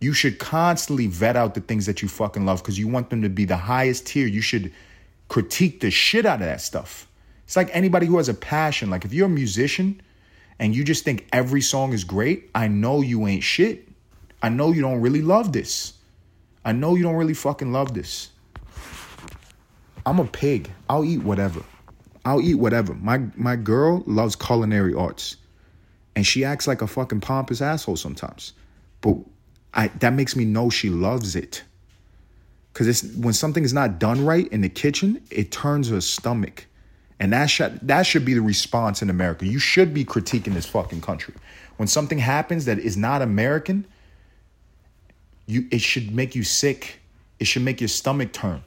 You 0.00 0.12
should 0.12 0.38
constantly 0.38 1.08
vet 1.08 1.34
out 1.34 1.54
the 1.54 1.60
things 1.60 1.86
that 1.86 2.02
you 2.02 2.08
fucking 2.08 2.46
love 2.46 2.62
because 2.62 2.78
you 2.78 2.86
want 2.86 3.10
them 3.10 3.22
to 3.22 3.28
be 3.28 3.44
the 3.44 3.56
highest 3.56 4.06
tier. 4.06 4.28
You 4.28 4.42
should 4.42 4.72
critique 5.26 5.80
the 5.80 5.90
shit 5.90 6.24
out 6.24 6.40
of 6.40 6.46
that 6.46 6.60
stuff. 6.60 7.08
It's 7.44 7.56
like 7.56 7.68
anybody 7.72 8.06
who 8.06 8.18
has 8.18 8.28
a 8.28 8.34
passion. 8.34 8.90
Like 8.90 9.04
if 9.04 9.12
you're 9.12 9.26
a 9.26 9.30
musician 9.30 10.00
and 10.60 10.72
you 10.72 10.84
just 10.84 11.02
think 11.04 11.26
every 11.32 11.62
song 11.62 11.92
is 11.92 12.04
great, 12.04 12.48
I 12.54 12.68
know 12.68 13.00
you 13.00 13.26
ain't 13.26 13.42
shit. 13.42 13.88
I 14.40 14.50
know 14.50 14.70
you 14.70 14.82
don't 14.82 15.00
really 15.00 15.22
love 15.22 15.52
this. 15.52 15.94
I 16.64 16.70
know 16.70 16.94
you 16.94 17.02
don't 17.02 17.16
really 17.16 17.34
fucking 17.34 17.72
love 17.72 17.92
this. 17.92 18.31
I'm 20.04 20.18
a 20.18 20.24
pig. 20.24 20.70
I'll 20.88 21.04
eat 21.04 21.22
whatever. 21.22 21.62
I'll 22.24 22.40
eat 22.40 22.54
whatever. 22.54 22.94
My 22.94 23.18
my 23.36 23.56
girl 23.56 24.02
loves 24.06 24.36
culinary 24.36 24.94
arts. 24.94 25.36
And 26.14 26.26
she 26.26 26.44
acts 26.44 26.66
like 26.66 26.82
a 26.82 26.86
fucking 26.86 27.20
pompous 27.20 27.62
asshole 27.62 27.96
sometimes. 27.96 28.52
But 29.00 29.16
I 29.74 29.88
that 30.00 30.12
makes 30.12 30.36
me 30.36 30.44
know 30.44 30.70
she 30.70 30.90
loves 30.90 31.36
it. 31.36 31.62
Cause 32.74 32.86
it's 32.86 33.02
when 33.16 33.34
something 33.34 33.64
is 33.64 33.72
not 33.72 33.98
done 33.98 34.24
right 34.24 34.48
in 34.48 34.62
the 34.62 34.68
kitchen, 34.68 35.22
it 35.30 35.52
turns 35.52 35.90
her 35.90 36.00
stomach. 36.00 36.66
And 37.20 37.32
that 37.32 37.50
should 37.50 37.78
that 37.82 38.02
should 38.02 38.24
be 38.24 38.34
the 38.34 38.42
response 38.42 39.02
in 39.02 39.10
America. 39.10 39.46
You 39.46 39.58
should 39.58 39.94
be 39.94 40.04
critiquing 40.04 40.54
this 40.54 40.66
fucking 40.66 41.00
country. 41.00 41.34
When 41.76 41.88
something 41.88 42.18
happens 42.18 42.64
that 42.66 42.78
is 42.78 42.96
not 42.96 43.22
American, 43.22 43.86
you 45.46 45.66
it 45.70 45.80
should 45.80 46.14
make 46.14 46.34
you 46.34 46.44
sick. 46.44 47.00
It 47.38 47.46
should 47.46 47.62
make 47.62 47.80
your 47.80 47.88
stomach 47.88 48.32
turn. 48.32 48.62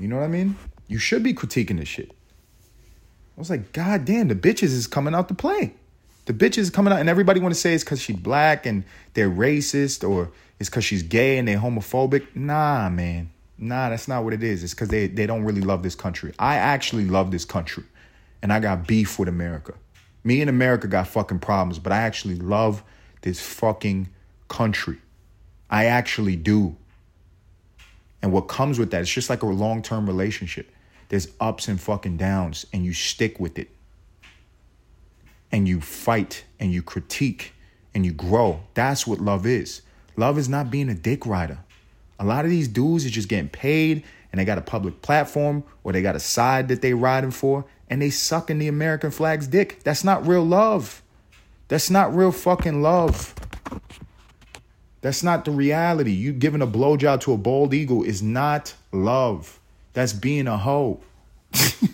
You 0.00 0.08
know 0.08 0.16
what 0.16 0.24
I 0.24 0.28
mean? 0.28 0.56
You 0.88 0.98
should 0.98 1.22
be 1.22 1.34
critiquing 1.34 1.78
this 1.78 1.88
shit. 1.88 2.10
I 2.10 3.40
was 3.40 3.50
like, 3.50 3.72
God 3.72 4.06
damn, 4.06 4.28
the 4.28 4.34
bitches 4.34 4.72
is 4.72 4.86
coming 4.86 5.14
out 5.14 5.28
to 5.28 5.34
play. 5.34 5.74
The 6.24 6.32
bitches 6.32 6.58
is 6.58 6.70
coming 6.70 6.92
out, 6.92 7.00
and 7.00 7.08
everybody 7.08 7.38
want 7.38 7.54
to 7.54 7.60
say 7.60 7.74
it's 7.74 7.84
because 7.84 8.00
she's 8.00 8.16
black 8.16 8.64
and 8.64 8.84
they're 9.14 9.30
racist, 9.30 10.08
or 10.08 10.30
it's 10.58 10.70
because 10.70 10.84
she's 10.84 11.02
gay 11.02 11.38
and 11.38 11.46
they're 11.46 11.58
homophobic. 11.58 12.26
Nah, 12.34 12.88
man. 12.88 13.30
Nah, 13.58 13.90
that's 13.90 14.08
not 14.08 14.24
what 14.24 14.32
it 14.32 14.42
is. 14.42 14.64
It's 14.64 14.72
because 14.72 14.88
they, 14.88 15.06
they 15.06 15.26
don't 15.26 15.44
really 15.44 15.60
love 15.60 15.82
this 15.82 15.94
country. 15.94 16.32
I 16.38 16.56
actually 16.56 17.04
love 17.04 17.30
this 17.30 17.44
country, 17.44 17.84
and 18.42 18.52
I 18.52 18.60
got 18.60 18.86
beef 18.86 19.18
with 19.18 19.28
America. 19.28 19.74
Me 20.24 20.40
and 20.40 20.48
America 20.48 20.86
got 20.88 21.08
fucking 21.08 21.40
problems, 21.40 21.78
but 21.78 21.92
I 21.92 21.98
actually 21.98 22.36
love 22.36 22.82
this 23.20 23.40
fucking 23.40 24.08
country. 24.48 24.98
I 25.68 25.86
actually 25.86 26.36
do. 26.36 26.76
And 28.22 28.32
what 28.32 28.42
comes 28.42 28.78
with 28.78 28.90
that, 28.90 29.02
it's 29.02 29.12
just 29.12 29.30
like 29.30 29.42
a 29.42 29.46
long 29.46 29.82
term 29.82 30.06
relationship. 30.06 30.70
There's 31.08 31.28
ups 31.40 31.68
and 31.68 31.80
fucking 31.80 32.16
downs, 32.16 32.66
and 32.72 32.84
you 32.84 32.92
stick 32.92 33.40
with 33.40 33.58
it. 33.58 33.70
And 35.50 35.66
you 35.66 35.80
fight 35.80 36.44
and 36.60 36.72
you 36.72 36.82
critique 36.82 37.54
and 37.94 38.06
you 38.06 38.12
grow. 38.12 38.60
That's 38.74 39.06
what 39.06 39.20
love 39.20 39.46
is. 39.46 39.82
Love 40.16 40.38
is 40.38 40.48
not 40.48 40.70
being 40.70 40.88
a 40.88 40.94
dick 40.94 41.26
rider. 41.26 41.58
A 42.20 42.24
lot 42.24 42.44
of 42.44 42.50
these 42.50 42.68
dudes 42.68 43.04
are 43.04 43.10
just 43.10 43.28
getting 43.28 43.48
paid 43.48 44.04
and 44.30 44.38
they 44.38 44.44
got 44.44 44.58
a 44.58 44.62
public 44.62 45.02
platform 45.02 45.64
or 45.82 45.92
they 45.92 46.02
got 46.02 46.14
a 46.14 46.20
side 46.20 46.68
that 46.68 46.82
they 46.82 46.94
riding 46.94 47.30
for 47.30 47.64
and 47.88 48.00
they 48.00 48.10
sucking 48.10 48.58
the 48.58 48.68
American 48.68 49.10
flag's 49.10 49.48
dick. 49.48 49.82
That's 49.82 50.04
not 50.04 50.26
real 50.26 50.44
love. 50.44 51.02
That's 51.68 51.90
not 51.90 52.14
real 52.14 52.30
fucking 52.32 52.82
love. 52.82 53.34
That's 55.00 55.22
not 55.22 55.44
the 55.44 55.50
reality. 55.50 56.12
You 56.12 56.32
giving 56.32 56.62
a 56.62 56.66
blowjob 56.66 57.20
to 57.20 57.32
a 57.32 57.36
bald 57.36 57.72
eagle 57.72 58.02
is 58.02 58.22
not 58.22 58.74
love. 58.92 59.58
That's 59.92 60.12
being 60.12 60.46
a 60.46 60.56
hoe. 60.56 61.00
you 61.54 61.88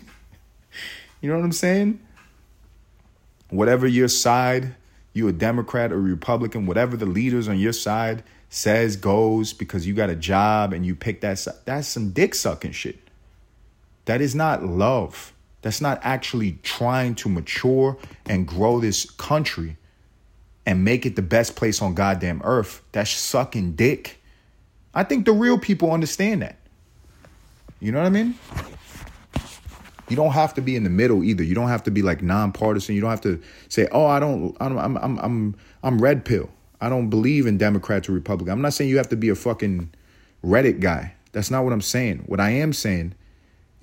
know 1.23 1.37
what 1.37 1.45
I'm 1.45 1.53
saying? 1.53 2.01
Whatever 3.51 3.87
your 3.87 4.09
side, 4.09 4.75
you 5.13 5.29
a 5.29 5.33
Democrat 5.33 5.93
or 5.93 6.01
Republican, 6.01 6.67
whatever 6.67 6.97
the 6.97 7.07
leaders 7.07 7.49
on 7.49 7.59
your 7.59 7.73
side 7.73 8.25
says 8.49 8.97
goes 8.97 9.53
because 9.53 9.87
you 9.87 9.95
got 9.95 10.11
a 10.11 10.17
job 10.17 10.73
and 10.73 10.85
you 10.85 10.95
pick 10.95 11.21
that 11.21 11.39
side, 11.39 11.55
that's 11.65 11.89
some 11.89 12.11
dick 12.11 12.35
sucking 12.35 12.73
shit. 12.73 12.99
That 14.07 14.21
is 14.21 14.35
not 14.35 14.65
love. 14.65 15.33
That's 15.63 15.81
not 15.81 16.01
actually 16.03 16.59
trying 16.63 17.15
to 17.17 17.29
mature 17.29 17.97
and 18.27 18.47
grow 18.47 18.81
this 18.81 19.09
country 19.11 19.77
and 20.67 20.85
make 20.85 21.07
it 21.07 21.17
the 21.17 21.23
best 21.23 21.57
place 21.57 21.81
on 21.81 21.95
goddamn 21.95 22.43
earth. 22.45 22.83
That's 22.93 23.11
sucking 23.11 23.77
dick. 23.77 24.21
I 24.93 25.05
think 25.05 25.25
the 25.25 25.33
real 25.33 25.59
people 25.59 25.93
understand 25.93 26.43
that. 26.43 26.59
You 27.81 27.93
know 27.93 28.01
what 28.01 28.07
I 28.07 28.11
mean? 28.11 28.35
You 30.09 30.17
don't 30.17 30.33
have 30.33 30.55
to 30.55 30.61
be 30.61 30.77
in 30.77 30.85
the 30.85 30.91
middle 30.91 31.25
either. 31.25 31.43
You 31.43 31.55
don't 31.55 31.69
have 31.69 31.85
to 31.85 31.91
be 31.91 32.03
like 32.03 32.23
nonpartisan. 32.23 32.95
You 32.95 33.01
don't 33.01 33.11
have 33.11 33.21
to 33.23 33.41
say, 33.69 33.89
"Oh, 33.91 34.07
I 34.07 34.21
don't, 34.21 34.57
I 34.61 34.69
don't 34.69 34.79
I'm, 34.79 34.97
I'm, 34.99 35.19
I'm, 35.19 35.57
I'm 35.83 35.99
red 35.99 36.25
pill. 36.25 36.49
I 36.81 36.89
don't 36.89 37.11
believe 37.11 37.47
in 37.47 37.59
Democrats 37.59 38.09
or 38.09 38.13
Republicans." 38.13 38.53
I'm 38.53 38.63
not 38.63 38.73
saying 38.73 38.91
you 38.91 38.99
have 38.99 39.09
to 39.09 39.17
be 39.17 39.29
a 39.29 39.35
fucking 39.35 39.93
Reddit 40.45 40.81
guy. 40.81 41.15
That's 41.33 41.51
not 41.51 41.65
what 41.65 41.73
I'm 41.73 41.81
saying. 41.81 42.23
What 42.27 42.41
I 42.41 42.51
am 42.51 42.73
saying 42.73 43.15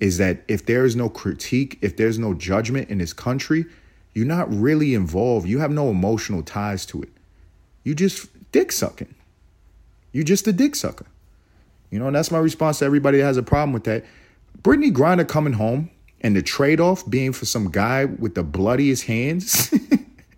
is 0.00 0.18
that 0.18 0.42
if 0.48 0.66
there 0.66 0.84
is 0.84 0.96
no 0.96 1.08
critique, 1.08 1.78
if 1.82 1.96
there's 1.96 2.18
no 2.18 2.34
judgment 2.34 2.88
in 2.88 2.98
this 2.98 3.12
country, 3.12 3.66
you're 4.14 4.26
not 4.26 4.52
really 4.52 4.94
involved. 4.94 5.46
You 5.48 5.58
have 5.58 5.70
no 5.70 5.90
emotional 5.90 6.42
ties 6.42 6.86
to 6.86 7.02
it. 7.02 7.10
You 7.82 7.94
just 7.94 8.28
dick 8.52 8.72
sucking. 8.72 9.14
You're 10.12 10.24
just 10.24 10.46
a 10.46 10.52
dick 10.52 10.76
sucker. 10.76 11.06
You 11.90 11.98
know, 11.98 12.06
and 12.06 12.16
that's 12.16 12.30
my 12.30 12.38
response 12.38 12.78
to 12.78 12.84
everybody 12.84 13.18
that 13.18 13.24
has 13.24 13.36
a 13.36 13.42
problem 13.42 13.72
with 13.72 13.84
that. 13.84 14.04
Brittney 14.62 14.92
Griner 14.92 15.26
coming 15.26 15.54
home 15.54 15.90
and 16.20 16.34
the 16.34 16.42
trade 16.42 16.80
off 16.80 17.08
being 17.08 17.32
for 17.32 17.44
some 17.44 17.70
guy 17.70 18.04
with 18.04 18.34
the 18.34 18.44
bloodiest 18.44 19.04
hands 19.04 19.74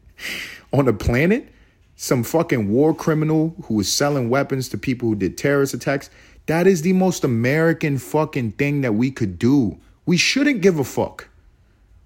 on 0.73 0.87
the 0.87 0.93
planet, 0.93 1.49
some 1.95 2.25
fucking 2.25 2.71
war 2.71 2.95
criminal 2.95 3.55
who 3.65 3.75
was 3.75 3.93
selling 3.93 4.29
weapons 4.31 4.69
to 4.71 4.79
people 4.79 5.09
who 5.09 5.15
did 5.15 5.39
terrorist 5.39 5.75
attacks. 5.75 6.11
That 6.47 6.67
is 6.67 6.83
the 6.83 6.93
most 6.93 7.25
American 7.25 7.99
fucking 7.99 8.53
thing 8.53 8.81
that 8.81 8.95
we 8.95 9.11
could 9.11 9.39
do. 9.39 9.79
We 10.07 10.17
shouldn't 10.17 10.63
give 10.63 10.79
a 10.79 10.85
fuck. 10.85 11.29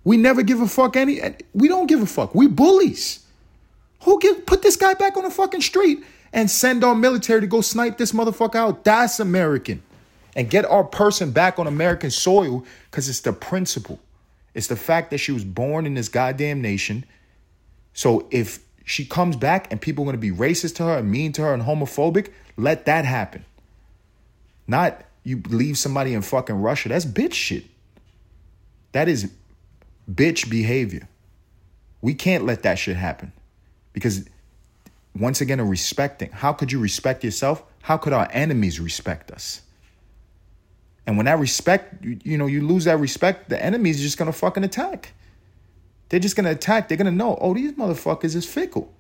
We 0.05 0.17
never 0.17 0.43
give 0.43 0.61
a 0.61 0.69
fuck 0.69 0.97
any 0.97 1.21
we 1.53 1.69
don't 1.69 1.87
give 1.87 2.03
a 2.03 2.07
fuck. 2.07 2.35
We 2.35 2.47
bullies. 2.47 3.25
Who 4.03 4.19
give 4.19 4.47
put 4.47 4.63
this 4.63 4.77
guy 4.77 4.95
back 4.95 5.17
on 5.17 5.25
the 5.25 5.31
fucking 5.31 5.61
street 5.61 6.05
and 6.33 6.51
send 6.51 6.85
our 6.85 6.95
military 6.95 7.41
to 7.43 7.47
go 7.47 7.61
snipe 7.61 7.99
this 7.99 8.13
motherfucker 8.13 8.57
out? 8.57 8.85
That's 8.85 9.21
American. 9.21 9.83
And 10.35 10.49
get 10.49 10.65
our 10.65 10.85
person 10.85 11.33
back 11.33 11.59
on 11.59 11.67
American 11.67 12.11
soil 12.11 12.65
because 12.91 13.09
it's 13.09 13.21
the 13.21 13.33
principle. 13.33 13.99
It's 14.55 14.69
the 14.69 14.77
fact 14.77 15.11
that 15.11 15.19
she 15.19 15.33
was 15.33 15.45
born 15.45 15.87
in 15.87 15.95
this 15.95 16.09
goddamn 16.09 16.63
nation. 16.63 17.05
So 17.93 18.27
if 18.31 18.61
she 18.85 19.05
comes 19.05 19.37
back 19.37 19.71
and 19.71 19.81
people 19.81 20.05
are 20.05 20.07
going 20.07 20.17
to 20.17 20.21
be 20.21 20.31
racist 20.31 20.77
to 20.77 20.85
her 20.85 20.99
and 20.99 21.11
mean 21.11 21.33
to 21.33 21.43
her 21.43 21.53
and 21.53 21.63
homophobic, 21.63 22.29
let 22.57 22.87
that 22.87 23.05
happen. 23.05 23.45
Not 24.67 25.05
you 25.25 25.43
leave 25.49 25.77
somebody 25.77 26.15
in 26.15 26.23
fucking 26.23 26.57
Russia. 26.57 26.89
That's 26.89 27.05
bitch 27.05 27.35
shit. 27.35 27.65
That 28.93 29.09
is 29.09 29.31
bitch 30.15 30.51
behavior. 30.51 31.09
We 32.01 32.15
can't 32.15 32.45
let 32.45 32.63
that 32.63 32.79
shit 32.79 32.97
happen. 32.97 33.33
Because 33.93 34.29
once 35.15 35.41
again, 35.41 35.61
a 35.61 35.65
respecting. 35.65 36.31
How 36.31 36.53
could 36.53 36.73
you 36.73 36.79
respect 36.81 37.25
yourself? 37.25 37.63
How 37.83 37.97
could 37.97 38.13
our 38.13 38.29
enemies 38.33 38.81
respect 38.81 39.31
us? 39.31 39.63
And 41.07 41.17
when 41.17 41.27
that 41.27 41.39
respect, 41.39 42.05
you, 42.05 42.19
you 42.23 42.39
know, 42.39 42.47
you 42.47 42.67
lose 42.67 42.85
that 42.85 42.99
respect, 42.99 43.49
the 43.49 43.63
enemy's 43.63 44.01
just 44.01 44.19
gonna 44.19 44.33
fucking 44.33 44.65
attack. 44.65 45.13
They're 46.09 46.21
just 46.21 46.37
gonna 46.37 46.51
attack. 46.51 46.89
They're 46.89 46.99
gonna 46.99 47.11
know, 47.11 47.39
oh, 47.41 47.55
these 47.55 47.73
motherfuckers 47.73 48.37
is 48.37 48.47
fickle. 48.47 48.93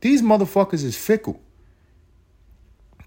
These 0.00 0.22
motherfuckers 0.22 0.84
is 0.84 0.96
fickle. 0.96 1.40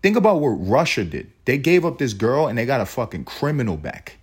Think 0.01 0.15
about 0.15 0.39
what 0.39 0.49
Russia 0.49 1.03
did. 1.03 1.31
They 1.45 1.57
gave 1.57 1.85
up 1.85 1.97
this 1.97 2.13
girl 2.13 2.47
and 2.47 2.57
they 2.57 2.65
got 2.65 2.81
a 2.81 2.85
fucking 2.85 3.25
criminal 3.25 3.77
back. 3.77 4.18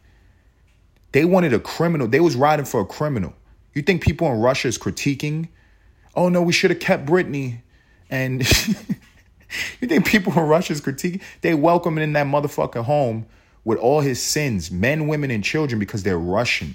They 1.13 1.25
wanted 1.25 1.53
a 1.53 1.61
criminal. 1.61 2.09
They 2.09 2.21
was 2.21 2.37
riding 2.37 2.67
for 2.67 2.81
a 2.81 2.87
criminal. 2.87 3.33
You 3.75 3.83
think 3.83 4.03
people 4.03 4.31
in 4.33 4.41
Russia 4.41 4.69
is 4.69 4.79
critiquing? 4.79 5.49
Oh 6.15 6.29
no, 6.29 6.43
we 6.43 6.53
should 6.53 6.71
have 6.71 6.81
kept 6.81 7.07
Brittney. 7.07 7.61
And 8.09 8.41
you 9.81 9.89
think 9.89 10.07
people 10.07 10.33
in 10.33 10.41
Russia 10.41 10.73
is 10.73 10.81
critiquing? 10.81 11.23
They 11.43 11.55
welcome 11.55 11.99
in 11.99 12.13
that 12.15 12.27
motherfucker 12.27 12.85
home 12.85 13.27
with 13.65 13.79
all 13.79 14.01
his 14.01 14.23
sins, 14.23 14.71
men, 14.71 15.09
women, 15.09 15.31
and 15.31 15.43
children, 15.43 15.79
because 15.79 16.05
they're 16.05 16.19
Russian. 16.19 16.75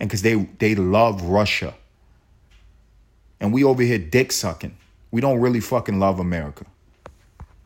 And 0.00 0.08
because 0.08 0.22
they 0.22 0.34
they 0.58 0.74
love 0.74 1.22
Russia. 1.22 1.74
And 3.40 3.52
we 3.52 3.64
over 3.64 3.82
here 3.82 3.98
dick 3.98 4.32
sucking. 4.32 4.76
We 5.10 5.20
don't 5.20 5.40
really 5.40 5.60
fucking 5.60 5.98
love 5.98 6.18
America. 6.18 6.64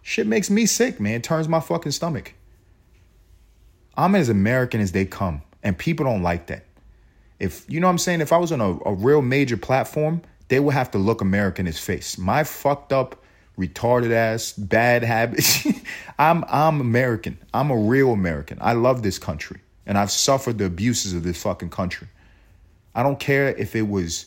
Shit 0.03 0.27
makes 0.27 0.51
me 0.51 0.67
sick, 0.67 1.01
man. 1.01 1.15
It 1.15 1.25
turns 1.25 1.49
my 1.49 1.61
fucking 1.61 1.93
stomach. 1.93 2.35
I'm 3.97 4.15
as 4.15 4.29
American 4.29 4.81
as 4.81 4.93
they 4.93 5.05
come. 5.05 5.43
And 5.67 5.77
people 5.77 6.07
don't 6.07 6.23
like 6.23 6.47
that. 6.47 6.65
If 7.41 7.69
you 7.69 7.81
know 7.81 7.89
what 7.89 7.95
I'm 7.95 7.99
saying, 7.99 8.21
if 8.21 8.33
I 8.33 8.37
was 8.37 8.53
on 8.53 8.61
a, 8.61 8.79
a 8.89 8.95
real 8.95 9.21
major 9.21 9.57
platform, 9.57 10.23
they 10.47 10.61
would 10.61 10.75
have 10.75 10.93
to 10.93 10.99
look 10.99 11.21
American 11.21 11.65
in 11.65 11.67
his 11.67 11.81
face. 11.81 12.17
My 12.17 12.45
fucked 12.45 12.93
up, 12.93 13.21
retarded 13.59 14.13
ass, 14.13 14.53
bad 14.53 15.03
habits. 15.03 15.67
I'm 16.21 16.45
I'm 16.47 16.81
American. 16.81 17.37
I'm 17.53 17.73
a 17.73 17.77
real 17.77 18.13
American. 18.13 18.59
I 18.61 18.75
love 18.75 19.03
this 19.03 19.19
country. 19.19 19.59
And 19.87 19.99
I've 19.99 20.13
suffered 20.13 20.59
the 20.59 20.67
abuses 20.67 21.15
of 21.15 21.25
this 21.25 21.43
fucking 21.43 21.71
country. 21.71 22.07
I 22.95 23.03
don't 23.03 23.19
care 23.19 23.49
if 23.49 23.75
it 23.75 23.89
was 23.89 24.27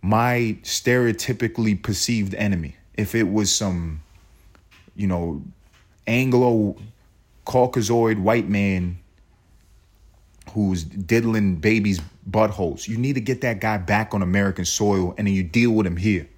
my 0.00 0.56
stereotypically 0.62 1.82
perceived 1.82 2.34
enemy. 2.34 2.76
If 2.94 3.14
it 3.14 3.30
was 3.30 3.54
some, 3.54 4.00
you 4.96 5.06
know, 5.06 5.42
Anglo 6.06 6.78
Caucasoid 7.44 8.18
white 8.22 8.48
man 8.48 8.99
who's 10.52 10.84
diddling 10.84 11.56
babies' 11.56 12.00
buttholes. 12.28 12.88
You 12.88 12.96
need 12.96 13.14
to 13.14 13.20
get 13.20 13.40
that 13.42 13.60
guy 13.60 13.78
back 13.78 14.14
on 14.14 14.22
American 14.22 14.64
soil 14.64 15.14
and 15.16 15.26
then 15.26 15.34
you 15.34 15.42
deal 15.42 15.72
with 15.72 15.86
him 15.86 15.96
here. 15.96 16.28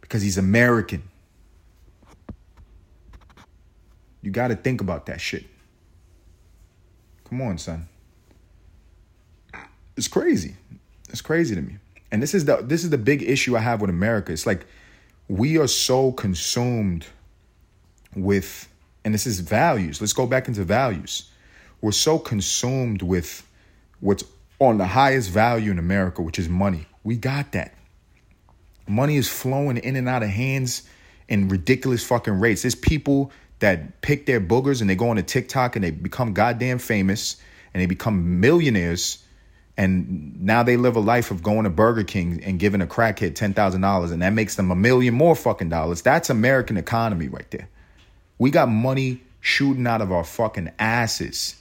Because 0.00 0.22
he's 0.22 0.38
American. 0.38 1.02
You 4.22 4.30
got 4.30 4.48
to 4.48 4.56
think 4.56 4.80
about 4.80 5.06
that 5.06 5.20
shit. 5.20 5.44
Come 7.28 7.42
on, 7.42 7.58
son. 7.58 7.88
It's 9.96 10.08
crazy. 10.08 10.56
It's 11.08 11.20
crazy 11.20 11.54
to 11.54 11.62
me. 11.62 11.76
And 12.12 12.22
this 12.22 12.34
is 12.34 12.44
the 12.44 12.56
this 12.56 12.82
is 12.82 12.90
the 12.90 12.98
big 12.98 13.22
issue 13.22 13.56
I 13.56 13.60
have 13.60 13.80
with 13.80 13.90
America. 13.90 14.32
It's 14.32 14.46
like 14.46 14.66
we 15.28 15.58
are 15.58 15.68
so 15.68 16.10
consumed 16.12 17.06
with 18.16 18.68
and 19.04 19.14
this 19.14 19.26
is 19.26 19.40
values. 19.40 20.00
Let's 20.00 20.12
go 20.12 20.26
back 20.26 20.48
into 20.48 20.64
values. 20.64 21.29
We're 21.80 21.92
so 21.92 22.18
consumed 22.18 23.02
with 23.02 23.46
what's 24.00 24.24
on 24.58 24.78
the 24.78 24.86
highest 24.86 25.30
value 25.30 25.70
in 25.70 25.78
America, 25.78 26.22
which 26.22 26.38
is 26.38 26.48
money. 26.48 26.86
We 27.02 27.16
got 27.16 27.52
that. 27.52 27.74
Money 28.86 29.16
is 29.16 29.28
flowing 29.28 29.76
in 29.78 29.96
and 29.96 30.08
out 30.08 30.22
of 30.22 30.28
hands 30.28 30.82
in 31.28 31.48
ridiculous 31.48 32.04
fucking 32.04 32.40
rates. 32.40 32.62
There's 32.62 32.74
people 32.74 33.32
that 33.60 34.00
pick 34.00 34.26
their 34.26 34.40
boogers 34.40 34.80
and 34.80 34.90
they 34.90 34.96
go 34.96 35.10
on 35.10 35.18
a 35.18 35.22
TikTok 35.22 35.76
and 35.76 35.84
they 35.84 35.90
become 35.90 36.34
goddamn 36.34 36.78
famous 36.78 37.36
and 37.72 37.80
they 37.80 37.86
become 37.86 38.40
millionaires 38.40 39.22
and 39.80 40.42
now 40.42 40.62
they 40.62 40.76
live 40.76 40.96
a 40.96 41.00
life 41.00 41.30
of 41.30 41.42
going 41.42 41.64
to 41.64 41.70
Burger 41.70 42.04
King 42.04 42.42
and 42.44 42.58
giving 42.58 42.82
a 42.82 42.86
crackhead 42.86 43.34
ten 43.34 43.54
thousand 43.54 43.80
dollars, 43.80 44.10
and 44.10 44.20
that 44.20 44.34
makes 44.34 44.56
them 44.56 44.70
a 44.70 44.74
million 44.74 45.14
more 45.14 45.34
fucking 45.34 45.70
dollars. 45.70 46.02
That's 46.02 46.28
American 46.28 46.76
economy 46.76 47.28
right 47.28 47.50
there. 47.50 47.66
We 48.36 48.50
got 48.50 48.68
money 48.68 49.22
shooting 49.40 49.86
out 49.86 50.02
of 50.02 50.12
our 50.12 50.22
fucking 50.22 50.70
asses, 50.78 51.56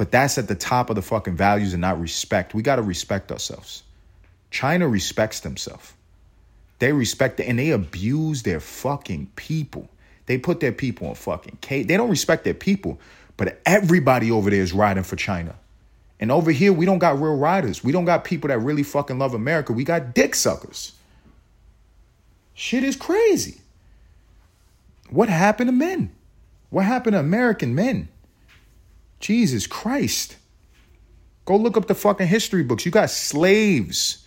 but 0.00 0.10
that's 0.10 0.38
at 0.38 0.48
the 0.48 0.54
top 0.54 0.88
of 0.88 0.96
the 0.96 1.02
fucking 1.02 1.36
values 1.36 1.74
and 1.74 1.82
not 1.82 2.00
respect. 2.00 2.54
We 2.54 2.62
got 2.62 2.76
to 2.76 2.82
respect 2.82 3.30
ourselves. 3.30 3.82
China 4.50 4.88
respects 4.88 5.40
themselves. 5.40 5.92
They 6.78 6.90
respect 6.94 7.38
it 7.38 7.44
and 7.44 7.58
they 7.58 7.68
abuse 7.68 8.42
their 8.42 8.60
fucking 8.60 9.30
people. 9.36 9.90
They 10.24 10.38
put 10.38 10.60
their 10.60 10.72
people 10.72 11.08
on 11.08 11.16
fucking 11.16 11.58
cage. 11.60 11.86
They 11.86 11.98
don't 11.98 12.08
respect 12.08 12.44
their 12.44 12.54
people, 12.54 12.98
but 13.36 13.60
everybody 13.66 14.30
over 14.30 14.48
there 14.48 14.62
is 14.62 14.72
riding 14.72 15.02
for 15.02 15.16
China. 15.16 15.54
And 16.18 16.32
over 16.32 16.50
here, 16.50 16.72
we 16.72 16.86
don't 16.86 16.98
got 16.98 17.20
real 17.20 17.36
riders. 17.36 17.84
We 17.84 17.92
don't 17.92 18.06
got 18.06 18.24
people 18.24 18.48
that 18.48 18.60
really 18.60 18.84
fucking 18.84 19.18
love 19.18 19.34
America. 19.34 19.74
We 19.74 19.84
got 19.84 20.14
dick 20.14 20.34
suckers. 20.34 20.92
Shit 22.54 22.84
is 22.84 22.96
crazy. 22.96 23.60
What 25.10 25.28
happened 25.28 25.68
to 25.68 25.72
men? 25.72 26.10
What 26.70 26.86
happened 26.86 27.12
to 27.12 27.20
American 27.20 27.74
men? 27.74 28.08
Jesus 29.20 29.66
Christ. 29.66 30.36
Go 31.44 31.56
look 31.56 31.76
up 31.76 31.86
the 31.86 31.94
fucking 31.94 32.26
history 32.26 32.62
books. 32.62 32.84
You 32.84 32.90
got 32.90 33.10
slaves 33.10 34.26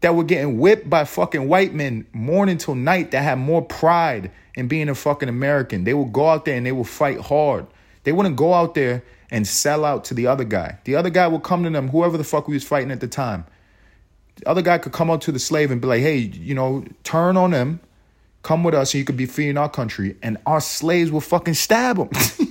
that 0.00 0.14
were 0.14 0.24
getting 0.24 0.58
whipped 0.58 0.88
by 0.88 1.04
fucking 1.04 1.48
white 1.48 1.74
men 1.74 2.06
morning 2.12 2.58
till 2.58 2.74
night 2.74 3.10
that 3.10 3.22
had 3.22 3.38
more 3.38 3.62
pride 3.62 4.30
in 4.54 4.68
being 4.68 4.88
a 4.88 4.94
fucking 4.94 5.28
American. 5.28 5.84
They 5.84 5.94
would 5.94 6.12
go 6.12 6.28
out 6.28 6.44
there 6.44 6.56
and 6.56 6.66
they 6.66 6.72
would 6.72 6.88
fight 6.88 7.20
hard. 7.20 7.66
They 8.04 8.12
wouldn't 8.12 8.36
go 8.36 8.54
out 8.54 8.74
there 8.74 9.02
and 9.30 9.46
sell 9.46 9.84
out 9.84 10.04
to 10.06 10.14
the 10.14 10.26
other 10.26 10.44
guy. 10.44 10.78
The 10.84 10.96
other 10.96 11.10
guy 11.10 11.28
would 11.28 11.42
come 11.42 11.62
to 11.64 11.70
them, 11.70 11.88
whoever 11.88 12.16
the 12.16 12.24
fuck 12.24 12.48
we 12.48 12.54
was 12.54 12.64
fighting 12.64 12.90
at 12.90 13.00
the 13.00 13.08
time. 13.08 13.44
The 14.36 14.48
other 14.48 14.62
guy 14.62 14.78
could 14.78 14.92
come 14.92 15.10
up 15.10 15.20
to 15.22 15.32
the 15.32 15.38
slave 15.38 15.70
and 15.70 15.80
be 15.80 15.86
like, 15.86 16.00
hey, 16.00 16.16
you 16.16 16.54
know, 16.54 16.84
turn 17.04 17.36
on 17.36 17.50
them, 17.50 17.80
come 18.42 18.64
with 18.64 18.74
us, 18.74 18.94
and 18.94 18.98
you 18.98 19.04
could 19.04 19.18
be 19.18 19.26
free 19.26 19.48
in 19.48 19.58
our 19.58 19.68
country. 19.68 20.16
And 20.22 20.38
our 20.46 20.60
slaves 20.60 21.12
will 21.12 21.20
fucking 21.20 21.54
stab 21.54 21.98
them. 21.98 22.08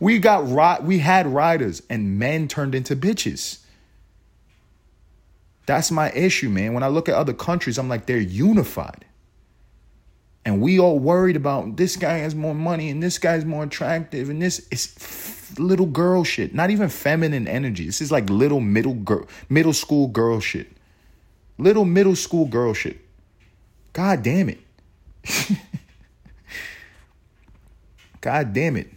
we 0.00 0.18
got 0.18 0.48
ri- 0.48 0.84
we 0.84 0.98
had 0.98 1.26
riders, 1.26 1.82
and 1.88 2.18
men 2.18 2.48
turned 2.48 2.74
into 2.74 2.96
bitches. 2.96 3.58
That's 5.66 5.90
my 5.90 6.10
issue, 6.12 6.50
man. 6.50 6.74
When 6.74 6.82
I 6.82 6.88
look 6.88 7.08
at 7.08 7.14
other 7.14 7.32
countries, 7.32 7.78
I'm 7.78 7.88
like, 7.88 8.06
they're 8.06 8.18
unified. 8.18 9.04
And 10.44 10.60
we 10.60 10.78
all 10.78 10.98
worried 10.98 11.36
about 11.36 11.76
this 11.76 11.96
guy 11.96 12.18
has 12.18 12.34
more 12.34 12.54
money 12.54 12.90
and 12.90 13.02
this 13.02 13.16
guy's 13.16 13.46
more 13.46 13.64
attractive 13.64 14.28
and 14.28 14.42
this 14.42 14.68
is 14.70 15.54
little 15.58 15.86
girl 15.86 16.22
shit. 16.22 16.54
Not 16.54 16.70
even 16.70 16.90
feminine 16.90 17.48
energy. 17.48 17.86
This 17.86 18.02
is 18.02 18.12
like 18.12 18.28
little 18.28 18.60
middle 18.60 18.92
girl, 18.92 19.26
middle 19.48 19.72
school 19.72 20.08
girl 20.08 20.40
shit. 20.40 20.68
Little 21.56 21.86
middle 21.86 22.16
school 22.16 22.44
girl 22.46 22.74
shit. 22.74 22.98
God 23.94 24.22
damn 24.22 24.50
it. 24.50 24.60
God 28.20 28.52
damn 28.52 28.76
it. 28.76 28.90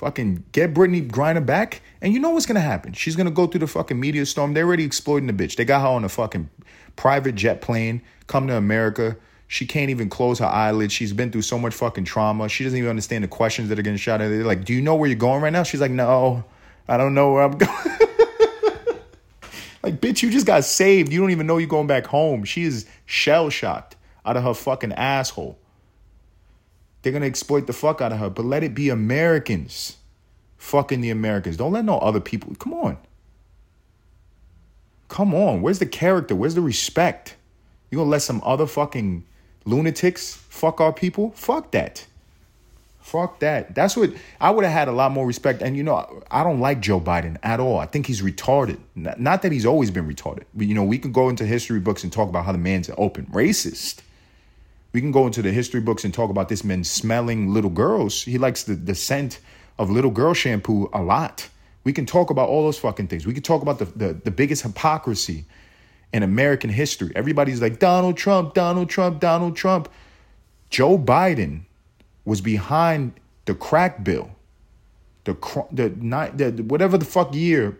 Fucking 0.00 0.44
get 0.52 0.72
Brittney 0.72 1.06
Griner 1.06 1.44
back, 1.44 1.82
and 2.00 2.14
you 2.14 2.20
know 2.20 2.30
what's 2.30 2.46
gonna 2.46 2.58
happen. 2.58 2.94
She's 2.94 3.16
gonna 3.16 3.30
go 3.30 3.46
through 3.46 3.60
the 3.60 3.66
fucking 3.66 4.00
media 4.00 4.24
storm. 4.24 4.54
They're 4.54 4.64
already 4.64 4.84
exploiting 4.84 5.26
the 5.26 5.34
bitch. 5.34 5.56
They 5.56 5.66
got 5.66 5.82
her 5.82 5.88
on 5.88 6.04
a 6.04 6.08
fucking 6.08 6.48
private 6.96 7.34
jet 7.34 7.60
plane, 7.60 8.00
come 8.26 8.46
to 8.46 8.56
America. 8.56 9.18
She 9.46 9.66
can't 9.66 9.90
even 9.90 10.08
close 10.08 10.38
her 10.38 10.46
eyelids. 10.46 10.94
She's 10.94 11.12
been 11.12 11.30
through 11.30 11.42
so 11.42 11.58
much 11.58 11.74
fucking 11.74 12.04
trauma. 12.04 12.48
She 12.48 12.64
doesn't 12.64 12.78
even 12.78 12.88
understand 12.88 13.24
the 13.24 13.28
questions 13.28 13.68
that 13.68 13.78
are 13.78 13.82
getting 13.82 13.98
shot 13.98 14.22
at. 14.22 14.28
They're 14.28 14.42
like, 14.42 14.64
"Do 14.64 14.72
you 14.72 14.80
know 14.80 14.94
where 14.94 15.06
you're 15.06 15.18
going 15.18 15.42
right 15.42 15.52
now?" 15.52 15.64
She's 15.64 15.82
like, 15.82 15.90
"No, 15.90 16.44
I 16.88 16.96
don't 16.96 17.12
know 17.12 17.34
where 17.34 17.42
I'm 17.42 17.58
going." 17.58 17.70
like, 19.82 20.00
bitch, 20.00 20.22
you 20.22 20.30
just 20.30 20.46
got 20.46 20.64
saved. 20.64 21.12
You 21.12 21.20
don't 21.20 21.30
even 21.30 21.46
know 21.46 21.58
you're 21.58 21.68
going 21.68 21.88
back 21.88 22.06
home. 22.06 22.44
She 22.44 22.62
is 22.62 22.86
shell 23.04 23.50
shocked 23.50 23.96
out 24.24 24.38
of 24.38 24.44
her 24.44 24.54
fucking 24.54 24.94
asshole. 24.94 25.58
They're 27.02 27.12
gonna 27.12 27.26
exploit 27.26 27.66
the 27.66 27.72
fuck 27.72 28.00
out 28.00 28.12
of 28.12 28.18
her, 28.18 28.30
but 28.30 28.44
let 28.44 28.62
it 28.62 28.74
be 28.74 28.88
Americans. 28.88 29.96
Fucking 30.58 31.00
the 31.00 31.10
Americans. 31.10 31.56
Don't 31.56 31.72
let 31.72 31.84
no 31.84 31.98
other 31.98 32.20
people. 32.20 32.54
Come 32.56 32.74
on. 32.74 32.98
Come 35.08 35.34
on. 35.34 35.62
Where's 35.62 35.78
the 35.78 35.86
character? 35.86 36.36
Where's 36.36 36.54
the 36.54 36.60
respect? 36.60 37.36
You 37.90 37.98
gonna 37.98 38.10
let 38.10 38.22
some 38.22 38.42
other 38.44 38.66
fucking 38.66 39.24
lunatics 39.64 40.34
fuck 40.48 40.80
our 40.80 40.92
people? 40.92 41.32
Fuck 41.34 41.70
that. 41.72 42.06
Fuck 43.00 43.40
that. 43.40 43.74
That's 43.74 43.96
what 43.96 44.12
I 44.40 44.50
would 44.50 44.64
have 44.64 44.72
had 44.72 44.86
a 44.86 44.92
lot 44.92 45.10
more 45.10 45.26
respect. 45.26 45.62
And 45.62 45.76
you 45.76 45.82
know, 45.82 46.22
I 46.30 46.44
don't 46.44 46.60
like 46.60 46.80
Joe 46.80 47.00
Biden 47.00 47.38
at 47.42 47.58
all. 47.58 47.78
I 47.78 47.86
think 47.86 48.06
he's 48.06 48.20
retarded. 48.20 48.78
Not 48.94 49.42
that 49.42 49.50
he's 49.50 49.66
always 49.66 49.90
been 49.90 50.06
retarded, 50.06 50.44
but 50.54 50.66
you 50.66 50.74
know, 50.74 50.84
we 50.84 50.98
can 50.98 51.10
go 51.10 51.28
into 51.28 51.46
history 51.46 51.80
books 51.80 52.04
and 52.04 52.12
talk 52.12 52.28
about 52.28 52.44
how 52.44 52.52
the 52.52 52.58
man's 52.58 52.88
an 52.88 52.94
open 52.98 53.26
racist. 53.26 54.00
We 54.92 55.00
can 55.00 55.12
go 55.12 55.26
into 55.26 55.42
the 55.42 55.52
history 55.52 55.80
books 55.80 56.04
and 56.04 56.12
talk 56.12 56.30
about 56.30 56.48
this 56.48 56.64
man 56.64 56.82
smelling 56.82 57.52
little 57.52 57.70
girls. 57.70 58.22
He 58.22 58.38
likes 58.38 58.64
the, 58.64 58.74
the 58.74 58.94
scent 58.94 59.38
of 59.78 59.90
little 59.90 60.10
girl 60.10 60.34
shampoo 60.34 60.90
a 60.92 61.02
lot. 61.02 61.48
We 61.84 61.92
can 61.92 62.06
talk 62.06 62.30
about 62.30 62.48
all 62.48 62.64
those 62.64 62.78
fucking 62.78 63.06
things. 63.06 63.26
We 63.26 63.32
can 63.32 63.42
talk 63.42 63.62
about 63.62 63.78
the, 63.78 63.84
the, 63.84 64.12
the 64.12 64.30
biggest 64.30 64.62
hypocrisy 64.62 65.44
in 66.12 66.22
American 66.22 66.70
history. 66.70 67.12
Everybody's 67.14 67.62
like, 67.62 67.78
Donald 67.78 68.16
Trump, 68.16 68.54
Donald 68.54 68.90
Trump, 68.90 69.20
Donald 69.20 69.56
Trump. 69.56 69.88
Joe 70.70 70.98
Biden 70.98 71.62
was 72.24 72.40
behind 72.40 73.12
the 73.46 73.54
crack 73.54 74.04
bill, 74.04 74.30
the, 75.24 75.34
the, 75.72 75.88
the, 75.88 76.50
the 76.50 76.62
whatever 76.64 76.98
the 76.98 77.04
fuck 77.04 77.34
year 77.34 77.78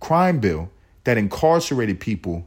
crime 0.00 0.40
bill 0.40 0.70
that 1.04 1.16
incarcerated 1.16 2.00
people 2.00 2.46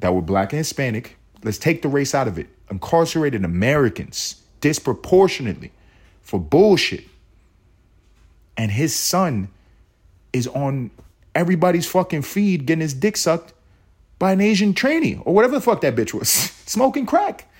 that 0.00 0.14
were 0.14 0.22
black 0.22 0.52
and 0.52 0.58
Hispanic. 0.58 1.16
Let's 1.42 1.58
take 1.58 1.82
the 1.82 1.88
race 1.88 2.14
out 2.14 2.28
of 2.28 2.38
it 2.38 2.48
incarcerated 2.70 3.44
Americans 3.44 4.42
disproportionately 4.60 5.72
for 6.22 6.38
bullshit. 6.38 7.04
And 8.56 8.70
his 8.70 8.94
son 8.94 9.48
is 10.32 10.46
on 10.48 10.90
everybody's 11.34 11.86
fucking 11.86 12.22
feed 12.22 12.66
getting 12.66 12.82
his 12.82 12.94
dick 12.94 13.16
sucked 13.16 13.54
by 14.18 14.32
an 14.32 14.40
Asian 14.40 14.74
trainee 14.74 15.20
or 15.24 15.32
whatever 15.32 15.54
the 15.54 15.60
fuck 15.60 15.80
that 15.82 15.94
bitch 15.94 16.12
was, 16.12 16.28
smoking 16.66 17.06
crack. 17.06 17.50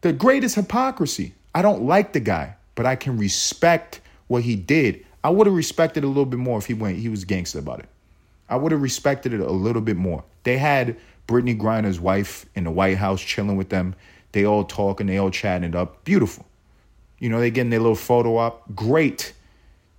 The 0.00 0.12
greatest 0.12 0.56
hypocrisy. 0.56 1.34
I 1.54 1.62
don't 1.62 1.82
like 1.82 2.12
the 2.12 2.20
guy, 2.20 2.56
but 2.74 2.86
I 2.86 2.96
can 2.96 3.18
respect 3.18 4.00
what 4.28 4.42
he 4.42 4.56
did. 4.56 5.04
I 5.22 5.30
would 5.30 5.46
have 5.46 5.54
respected 5.54 6.04
a 6.04 6.08
little 6.08 6.26
bit 6.26 6.38
more 6.38 6.58
if 6.58 6.66
he 6.66 6.74
went, 6.74 6.98
he 6.98 7.08
was 7.08 7.24
gangster 7.24 7.58
about 7.58 7.80
it. 7.80 7.88
I 8.48 8.56
would 8.56 8.72
have 8.72 8.82
respected 8.82 9.32
it 9.32 9.40
a 9.40 9.50
little 9.50 9.82
bit 9.82 9.96
more. 9.96 10.24
They 10.42 10.58
had 10.58 10.96
Brittney 11.30 11.56
Griner's 11.56 12.00
wife 12.00 12.44
in 12.56 12.64
the 12.64 12.72
White 12.72 12.96
House 12.96 13.20
chilling 13.20 13.56
with 13.56 13.68
them. 13.68 13.94
They 14.32 14.44
all 14.44 14.64
talking, 14.64 15.06
they 15.06 15.18
all 15.18 15.30
chatting 15.30 15.68
it 15.68 15.76
up. 15.76 16.04
Beautiful. 16.04 16.44
You 17.20 17.28
know, 17.28 17.38
they 17.38 17.52
getting 17.52 17.70
their 17.70 17.78
little 17.78 17.94
photo 17.94 18.36
op. 18.36 18.74
Great. 18.74 19.32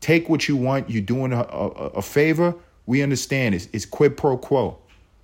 Take 0.01 0.27
what 0.27 0.49
you 0.49 0.57
want. 0.57 0.89
You're 0.89 1.01
doing 1.01 1.31
a, 1.31 1.41
a, 1.41 1.67
a 1.67 2.01
favor. 2.01 2.53
We 2.85 3.01
understand 3.01 3.55
it's, 3.55 3.69
it's 3.71 3.85
quid 3.85 4.17
pro 4.17 4.37
quo. 4.37 4.77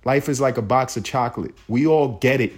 Life 0.04 0.30
is 0.30 0.40
like 0.40 0.56
a 0.56 0.62
box 0.62 0.96
of 0.96 1.04
chocolate. 1.04 1.54
We 1.68 1.86
all 1.86 2.16
get 2.18 2.40
it. 2.40 2.52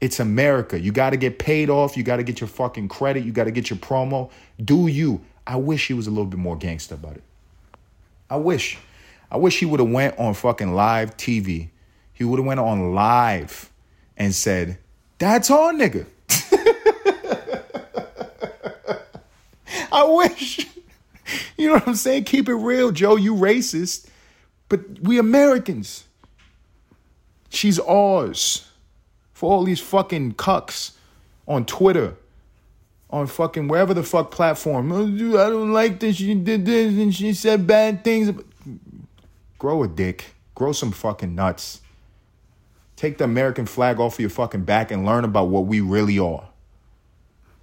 It's 0.00 0.18
America. 0.18 0.80
You 0.80 0.90
got 0.90 1.10
to 1.10 1.16
get 1.16 1.38
paid 1.38 1.70
off. 1.70 1.96
You 1.96 2.02
got 2.02 2.16
to 2.16 2.24
get 2.24 2.40
your 2.40 2.48
fucking 2.48 2.88
credit. 2.88 3.24
You 3.24 3.30
got 3.30 3.44
to 3.44 3.52
get 3.52 3.70
your 3.70 3.78
promo. 3.78 4.30
Do 4.64 4.88
you? 4.88 5.20
I 5.46 5.56
wish 5.56 5.86
he 5.86 5.94
was 5.94 6.08
a 6.08 6.10
little 6.10 6.26
bit 6.26 6.40
more 6.40 6.56
gangster 6.56 6.96
about 6.96 7.14
it. 7.14 7.22
I 8.28 8.36
wish. 8.36 8.78
I 9.30 9.36
wish 9.36 9.60
he 9.60 9.66
would 9.66 9.78
have 9.78 9.90
went 9.90 10.18
on 10.18 10.34
fucking 10.34 10.74
live 10.74 11.16
TV 11.16 11.68
he 12.22 12.24
would 12.24 12.38
have 12.38 12.46
went 12.46 12.60
on 12.60 12.94
live 12.94 13.68
and 14.16 14.32
said, 14.32 14.78
"That's 15.18 15.50
all, 15.50 15.72
nigga." 15.72 16.06
I 19.90 20.04
wish. 20.04 20.68
You 21.58 21.66
know 21.66 21.74
what 21.74 21.88
I'm 21.88 21.96
saying? 21.96 22.24
Keep 22.24 22.48
it 22.48 22.54
real, 22.54 22.92
Joe. 22.92 23.16
You 23.16 23.34
racist, 23.34 24.06
but 24.68 25.00
we 25.00 25.18
Americans. 25.18 26.04
She's 27.50 27.80
ours. 27.80 28.68
For 29.32 29.50
all 29.50 29.64
these 29.64 29.80
fucking 29.80 30.34
cucks 30.34 30.92
on 31.48 31.66
Twitter, 31.66 32.14
on 33.10 33.26
fucking 33.26 33.66
wherever 33.66 33.94
the 33.94 34.04
fuck 34.04 34.30
platform. 34.30 34.92
Oh, 34.92 35.06
I 35.44 35.50
don't 35.50 35.72
like 35.72 35.98
this. 35.98 36.16
She 36.16 36.34
did 36.34 36.64
this 36.64 36.94
and 36.94 37.12
she 37.12 37.32
said 37.32 37.66
bad 37.66 38.04
things. 38.04 38.30
Grow 39.58 39.82
a 39.82 39.88
dick. 39.88 40.36
Grow 40.54 40.70
some 40.70 40.92
fucking 40.92 41.34
nuts. 41.34 41.81
Take 43.02 43.18
the 43.18 43.24
American 43.24 43.66
flag 43.66 43.98
off 43.98 44.14
of 44.14 44.20
your 44.20 44.30
fucking 44.30 44.62
back 44.62 44.92
and 44.92 45.04
learn 45.04 45.24
about 45.24 45.48
what 45.48 45.66
we 45.66 45.80
really 45.80 46.20
are. 46.20 46.48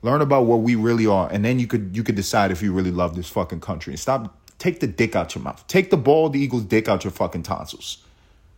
Learn 0.01 0.19
about 0.19 0.47
what 0.47 0.57
we 0.57 0.75
really 0.75 1.05
are, 1.05 1.31
and 1.31 1.45
then 1.45 1.59
you 1.59 1.65
could 1.65 1.95
you 1.95 2.03
could 2.03 2.15
decide 2.15 2.51
if 2.51 2.61
you 2.61 2.73
really 2.73 2.91
love 2.91 3.15
this 3.15 3.29
fucking 3.29 3.61
country. 3.61 3.93
And 3.93 3.99
stop 4.01 4.37
take 4.57 4.81
the 4.81 4.87
dick 4.87 5.15
out 5.15 5.35
your 5.35 5.41
mouth. 5.41 5.65
Take 5.67 5.91
the 5.91 5.95
bald 5.95 6.35
eagle's 6.35 6.65
dick 6.65 6.89
out 6.89 7.05
your 7.05 7.11
fucking 7.11 7.43
tonsils. 7.43 8.03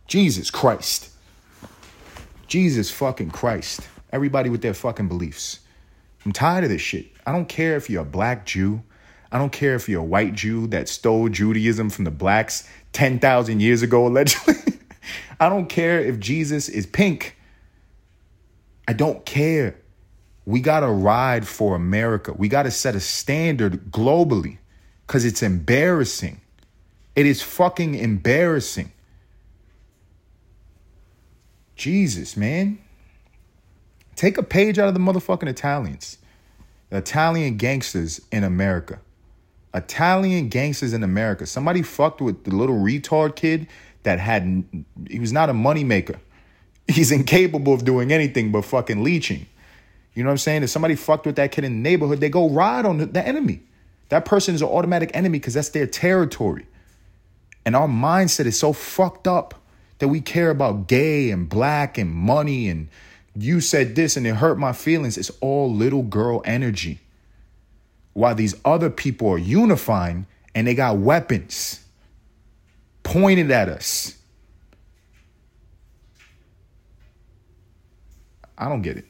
Jesus 0.08 0.50
Christ. 0.50 1.10
Jesus 2.48 2.90
fucking 2.90 3.30
Christ. 3.30 3.82
Everybody 4.10 4.50
with 4.50 4.62
their 4.62 4.74
fucking 4.74 5.06
beliefs. 5.06 5.60
I'm 6.26 6.32
tired 6.32 6.64
of 6.64 6.70
this 6.70 6.82
shit. 6.82 7.12
I 7.24 7.30
don't 7.30 7.48
care 7.48 7.76
if 7.76 7.88
you're 7.88 8.02
a 8.02 8.04
black 8.04 8.44
Jew. 8.44 8.82
I 9.30 9.38
don't 9.38 9.52
care 9.52 9.76
if 9.76 9.88
you're 9.88 10.00
a 10.00 10.04
white 10.04 10.34
Jew 10.34 10.66
that 10.66 10.88
stole 10.88 11.28
Judaism 11.28 11.90
from 11.90 12.06
the 12.06 12.10
blacks 12.10 12.68
10,000 12.92 13.60
years 13.60 13.82
ago, 13.82 14.08
allegedly. 14.08 14.56
I 15.38 15.48
don't 15.48 15.68
care 15.68 16.00
if 16.00 16.18
Jesus 16.18 16.68
is 16.68 16.86
pink. 16.86 17.36
I 18.86 18.92
don't 18.92 19.24
care. 19.24 19.76
We 20.44 20.60
got 20.60 20.80
to 20.80 20.88
ride 20.88 21.46
for 21.46 21.76
America. 21.76 22.32
We 22.32 22.48
got 22.48 22.64
to 22.64 22.70
set 22.70 22.94
a 22.94 23.00
standard 23.00 23.90
globally 23.90 24.58
because 25.06 25.24
it's 25.24 25.42
embarrassing. 25.42 26.40
It 27.14 27.26
is 27.26 27.42
fucking 27.42 27.94
embarrassing. 27.94 28.92
Jesus, 31.76 32.36
man. 32.36 32.78
Take 34.16 34.38
a 34.38 34.42
page 34.42 34.78
out 34.78 34.88
of 34.88 34.94
the 34.94 35.00
motherfucking 35.00 35.48
Italians. 35.48 36.18
Italian 36.90 37.56
gangsters 37.56 38.20
in 38.30 38.44
America. 38.44 39.00
Italian 39.74 40.48
gangsters 40.48 40.92
in 40.92 41.02
America. 41.02 41.46
Somebody 41.46 41.82
fucked 41.82 42.20
with 42.20 42.44
the 42.44 42.54
little 42.54 42.76
retard 42.76 43.36
kid 43.36 43.66
that 44.02 44.18
had, 44.18 44.64
he 45.08 45.18
was 45.18 45.32
not 45.32 45.48
a 45.50 45.52
moneymaker. 45.52 46.18
He's 46.88 47.12
incapable 47.12 47.74
of 47.74 47.84
doing 47.84 48.12
anything 48.12 48.52
but 48.52 48.64
fucking 48.64 49.02
leeching. 49.02 49.46
You 50.14 50.22
know 50.22 50.28
what 50.28 50.32
I'm 50.32 50.38
saying? 50.38 50.62
If 50.62 50.70
somebody 50.70 50.94
fucked 50.94 51.26
with 51.26 51.36
that 51.36 51.52
kid 51.52 51.64
in 51.64 51.82
the 51.82 51.90
neighborhood, 51.90 52.20
they 52.20 52.28
go 52.28 52.48
ride 52.48 52.84
on 52.84 52.98
the 52.98 53.26
enemy. 53.26 53.60
That 54.10 54.24
person 54.24 54.54
is 54.54 54.60
an 54.60 54.68
automatic 54.68 55.10
enemy 55.14 55.38
because 55.38 55.54
that's 55.54 55.70
their 55.70 55.86
territory. 55.86 56.66
And 57.64 57.74
our 57.74 57.88
mindset 57.88 58.46
is 58.46 58.58
so 58.58 58.72
fucked 58.72 59.26
up 59.26 59.54
that 59.98 60.08
we 60.08 60.20
care 60.20 60.50
about 60.50 60.88
gay 60.88 61.30
and 61.30 61.48
black 61.48 61.96
and 61.96 62.10
money 62.10 62.68
and 62.68 62.88
you 63.34 63.60
said 63.60 63.94
this 63.94 64.16
and 64.16 64.26
it 64.26 64.34
hurt 64.34 64.58
my 64.58 64.72
feelings. 64.72 65.16
It's 65.16 65.30
all 65.40 65.72
little 65.72 66.02
girl 66.02 66.42
energy. 66.44 67.00
While 68.12 68.34
these 68.34 68.54
other 68.64 68.90
people 68.90 69.28
are 69.30 69.38
unifying 69.38 70.26
and 70.54 70.66
they 70.66 70.74
got 70.74 70.98
weapons 70.98 71.81
pointed 73.12 73.50
at 73.50 73.68
us. 73.68 74.16
I 78.56 78.70
don't 78.70 78.80
get 78.80 78.96
it. 78.96 79.04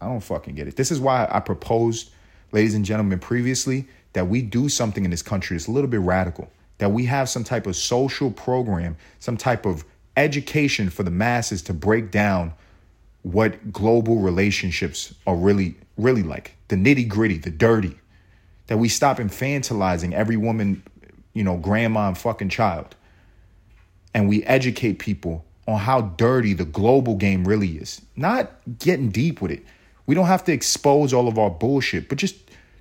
I 0.00 0.06
don't 0.06 0.20
fucking 0.20 0.54
get 0.54 0.68
it. 0.68 0.76
This 0.76 0.90
is 0.90 1.00
why 1.00 1.26
I 1.30 1.40
proposed, 1.40 2.10
ladies 2.52 2.74
and 2.74 2.84
gentlemen, 2.84 3.18
previously 3.18 3.88
that 4.12 4.28
we 4.28 4.42
do 4.42 4.68
something 4.68 5.04
in 5.04 5.10
this 5.10 5.22
country 5.22 5.56
that's 5.56 5.68
a 5.68 5.70
little 5.70 5.88
bit 5.88 6.00
radical, 6.00 6.50
that 6.78 6.90
we 6.90 7.06
have 7.06 7.30
some 7.30 7.44
type 7.44 7.66
of 7.66 7.76
social 7.76 8.30
program, 8.30 8.96
some 9.20 9.38
type 9.38 9.64
of 9.64 9.84
education 10.16 10.90
for 10.90 11.02
the 11.02 11.10
masses 11.10 11.62
to 11.62 11.72
break 11.72 12.10
down 12.10 12.52
what 13.22 13.72
global 13.72 14.18
relationships 14.18 15.14
are 15.26 15.36
really 15.36 15.74
really 15.98 16.22
like 16.22 16.54
the 16.68 16.76
nitty 16.76 17.08
gritty 17.08 17.38
the 17.38 17.50
dirty 17.50 17.98
that 18.68 18.78
we 18.78 18.88
stop 18.88 19.18
infantilizing 19.18 20.12
every 20.12 20.36
woman 20.36 20.82
you 21.32 21.42
know 21.42 21.56
grandma 21.56 22.08
and 22.08 22.16
fucking 22.16 22.48
child 22.48 22.95
and 24.16 24.30
we 24.30 24.42
educate 24.44 24.98
people 24.98 25.44
on 25.68 25.78
how 25.78 26.00
dirty 26.00 26.54
the 26.54 26.64
global 26.64 27.16
game 27.16 27.46
really 27.46 27.76
is. 27.76 28.00
Not 28.16 28.50
getting 28.78 29.10
deep 29.10 29.42
with 29.42 29.50
it. 29.50 29.62
We 30.06 30.14
don't 30.14 30.24
have 30.24 30.42
to 30.44 30.52
expose 30.52 31.12
all 31.12 31.28
of 31.28 31.38
our 31.38 31.50
bullshit 31.50 32.08
but 32.08 32.16
just 32.16 32.34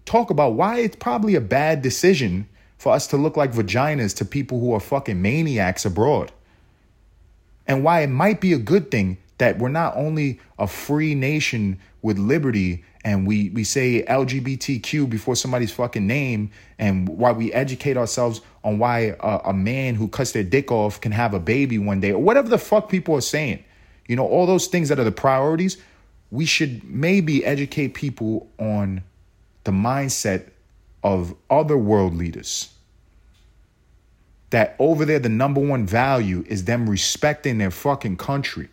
talk 0.06 0.30
about 0.30 0.54
why 0.54 0.80
it's 0.80 0.96
probably 0.96 1.36
a 1.36 1.42
bad 1.42 1.82
decision 1.82 2.48
for 2.78 2.94
us 2.94 3.06
to 3.08 3.18
look 3.18 3.36
like 3.36 3.52
vaginas 3.52 4.16
to 4.16 4.24
people 4.24 4.62
who 4.62 4.74
are 4.74 4.80
fucking 4.80 5.22
maniacs 5.22 5.84
abroad. 5.84 6.32
And 7.68 7.84
why 7.84 8.02
it 8.02 8.08
might 8.08 8.40
be 8.40 8.54
a 8.54 8.58
good 8.58 8.90
thing 8.90 9.18
that 9.38 9.58
we're 9.58 9.70
not 9.70 9.96
only 9.96 10.40
a 10.58 10.68
free 10.68 11.16
nation 11.16 11.80
with 12.02 12.18
liberty 12.18 12.84
and 13.04 13.28
we, 13.28 13.50
we 13.50 13.64
say 13.64 14.04
LGBTQ 14.04 15.10
before 15.10 15.36
somebody's 15.36 15.72
fucking 15.72 16.08
name 16.08 16.52
and 16.80 17.08
why 17.10 17.32
we 17.32 17.52
educate 17.54 17.98
ourselves 17.98 18.42
on 18.64 18.80
why 18.80 19.16
a, 19.20 19.40
a 19.46 19.54
man 19.54 19.96
who 19.96 20.08
cuts 20.08 20.32
their 20.32 20.44
dick 20.44 20.72
off 20.72 21.02
can 21.02 21.12
have 21.12 21.34
a 21.34 21.40
baby 21.40 21.78
one 21.78 22.00
day 22.00 22.12
or 22.12 22.22
whatever 22.22 22.50
the 22.50 22.58
fuck 22.58 22.90
people 22.90 23.16
are 23.16 23.22
saying. 23.22 23.64
You 24.08 24.16
know, 24.16 24.28
all 24.28 24.46
those 24.46 24.68
things 24.68 24.90
that 24.90 25.00
are 25.00 25.04
the 25.04 25.12
priorities, 25.12 25.78
we 26.32 26.46
should 26.46 26.84
maybe 26.84 27.44
educate 27.44 27.94
people 27.94 28.50
on 28.60 29.04
the 29.64 29.72
mindset 29.72 30.50
of 31.04 31.36
other 31.50 31.78
world 31.78 32.16
leaders 32.16 32.70
that 34.52 34.76
over 34.80 35.06
there, 35.06 35.20
the 35.20 35.30
number 35.30 35.60
one 35.60 35.86
value 35.86 36.44
is 36.48 36.66
them 36.66 36.90
respecting 36.90 37.58
their 37.58 37.72
fucking 37.72 38.18
country. 38.18 38.70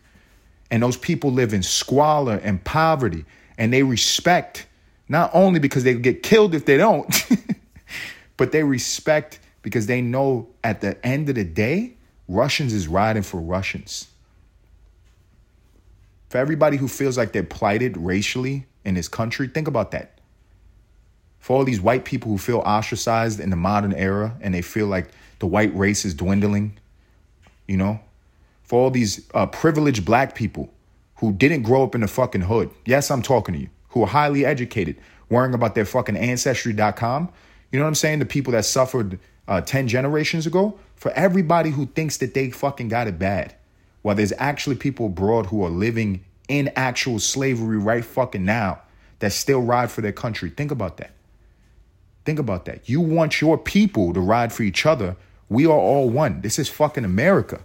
And 0.73 0.81
those 0.81 0.97
people 0.97 1.31
live 1.31 1.53
in 1.53 1.61
squalor 1.61 2.41
and 2.41 2.63
poverty. 2.63 3.25
And 3.59 3.71
they 3.71 3.83
respect 3.83 4.65
not 5.07 5.29
only 5.31 5.59
because 5.59 5.83
they 5.83 5.93
get 5.93 6.23
killed 6.23 6.55
if 6.55 6.65
they 6.65 6.77
don't, 6.77 7.13
but 8.37 8.51
they 8.51 8.63
respect 8.63 9.39
because 9.61 9.85
they 9.85 10.01
know 10.01 10.49
at 10.63 10.81
the 10.81 10.97
end 11.05 11.29
of 11.29 11.35
the 11.35 11.43
day, 11.43 11.93
Russians 12.27 12.73
is 12.73 12.87
riding 12.87 13.21
for 13.21 13.39
Russians. 13.39 14.07
For 16.29 16.39
everybody 16.39 16.77
who 16.77 16.87
feels 16.87 17.19
like 17.19 17.33
they're 17.33 17.43
plighted 17.43 17.95
racially 17.95 18.65
in 18.83 18.95
this 18.95 19.07
country, 19.07 19.47
think 19.49 19.67
about 19.67 19.91
that. 19.91 20.17
For 21.37 21.55
all 21.55 21.65
these 21.65 21.81
white 21.81 22.03
people 22.03 22.31
who 22.31 22.39
feel 22.39 22.63
ostracized 22.65 23.39
in 23.39 23.51
the 23.51 23.55
modern 23.55 23.93
era 23.93 24.35
and 24.41 24.55
they 24.55 24.63
feel 24.63 24.87
like 24.87 25.11
the 25.37 25.45
white 25.45 25.75
race 25.75 26.03
is 26.03 26.15
dwindling, 26.15 26.79
you 27.67 27.77
know, 27.77 27.99
for 28.73 28.85
all 28.85 28.89
these 28.89 29.29
uh, 29.35 29.45
privileged 29.45 30.03
black 30.03 30.33
people 30.33 30.73
who 31.17 31.31
didn't 31.31 31.61
grow 31.61 31.83
up 31.83 31.93
in 31.93 32.01
the 32.01 32.07
fucking 32.07 32.41
hood. 32.41 32.71
Yes, 32.87 33.11
I'm 33.11 33.21
talking 33.21 33.53
to 33.53 33.61
you, 33.61 33.69
who 33.89 34.01
are 34.01 34.07
highly 34.07 34.47
educated, 34.47 34.97
worrying 35.29 35.53
about 35.53 35.75
their 35.75 35.85
fucking 35.85 36.17
ancestry.com. 36.17 37.29
You 37.71 37.77
know 37.77 37.85
what 37.85 37.89
I'm 37.89 37.93
saying? 37.93 38.17
The 38.17 38.25
people 38.25 38.53
that 38.53 38.65
suffered 38.65 39.19
uh, 39.47 39.61
10 39.61 39.87
generations 39.87 40.47
ago. 40.47 40.79
For 40.95 41.11
everybody 41.11 41.69
who 41.69 41.85
thinks 41.85 42.17
that 42.17 42.33
they 42.33 42.49
fucking 42.49 42.87
got 42.87 43.05
it 43.05 43.19
bad. 43.19 43.53
While 44.01 44.15
there's 44.15 44.33
actually 44.39 44.77
people 44.77 45.05
abroad 45.05 45.45
who 45.45 45.63
are 45.63 45.69
living 45.69 46.25
in 46.47 46.71
actual 46.75 47.19
slavery 47.19 47.77
right 47.77 48.03
fucking 48.03 48.43
now 48.43 48.81
that 49.19 49.33
still 49.33 49.61
ride 49.61 49.91
for 49.91 50.01
their 50.01 50.13
country. 50.13 50.49
Think 50.49 50.71
about 50.71 50.97
that. 50.97 51.11
Think 52.25 52.39
about 52.39 52.65
that. 52.65 52.89
You 52.89 53.01
want 53.01 53.39
your 53.39 53.55
people 53.55 54.15
to 54.15 54.19
ride 54.19 54.51
for 54.51 54.63
each 54.63 54.87
other 54.87 55.15
we 55.53 55.67
are 55.67 55.77
all 55.77 56.09
one. 56.09 56.41
This 56.41 56.57
is 56.57 56.67
fucking 56.67 57.05
America. 57.05 57.61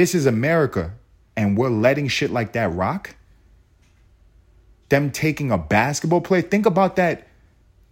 This 0.00 0.14
is 0.14 0.24
America, 0.24 0.94
and 1.36 1.58
we're 1.58 1.68
letting 1.68 2.08
shit 2.08 2.30
like 2.30 2.52
that 2.52 2.72
rock. 2.72 3.16
Them 4.88 5.10
taking 5.10 5.50
a 5.50 5.58
basketball 5.58 6.22
player. 6.22 6.40
Think 6.40 6.64
about 6.64 6.96
that. 6.96 7.28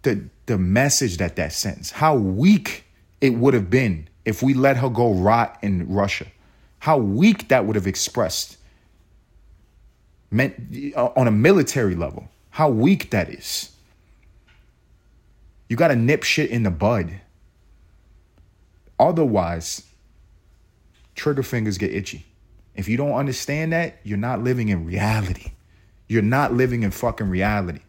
The 0.01 0.23
the 0.47 0.57
message 0.57 1.17
that 1.17 1.35
that 1.35 1.53
sends. 1.53 1.91
How 1.91 2.15
weak 2.15 2.85
it 3.21 3.35
would 3.35 3.53
have 3.53 3.69
been 3.69 4.07
if 4.25 4.41
we 4.41 4.55
let 4.55 4.77
her 4.77 4.89
go 4.89 5.13
rot 5.13 5.59
in 5.61 5.87
Russia. 5.87 6.25
How 6.79 6.97
weak 6.97 7.49
that 7.49 7.67
would 7.67 7.75
have 7.75 7.85
expressed. 7.85 8.57
Meant 10.31 10.55
on 10.95 11.27
a 11.27 11.31
military 11.31 11.93
level. 11.93 12.27
How 12.49 12.69
weak 12.69 13.11
that 13.11 13.29
is. 13.29 13.69
You 15.67 15.75
got 15.75 15.89
to 15.89 15.95
nip 15.95 16.23
shit 16.23 16.49
in 16.49 16.63
the 16.63 16.71
bud. 16.71 17.21
Otherwise, 18.97 19.83
trigger 21.19 21.43
fingers 21.43 21.77
get 21.77 21.93
itchy. 21.93 22.25
If 22.75 22.87
you 22.87 22.95
don't 22.95 23.11
understand 23.13 23.73
that, 23.73 23.99
you're 24.03 24.17
not 24.17 24.41
living 24.41 24.69
in 24.69 24.85
reality. 24.85 25.51
You're 26.07 26.21
not 26.21 26.53
living 26.53 26.83
in 26.83 26.91
fucking 26.91 27.29
reality. 27.29 27.81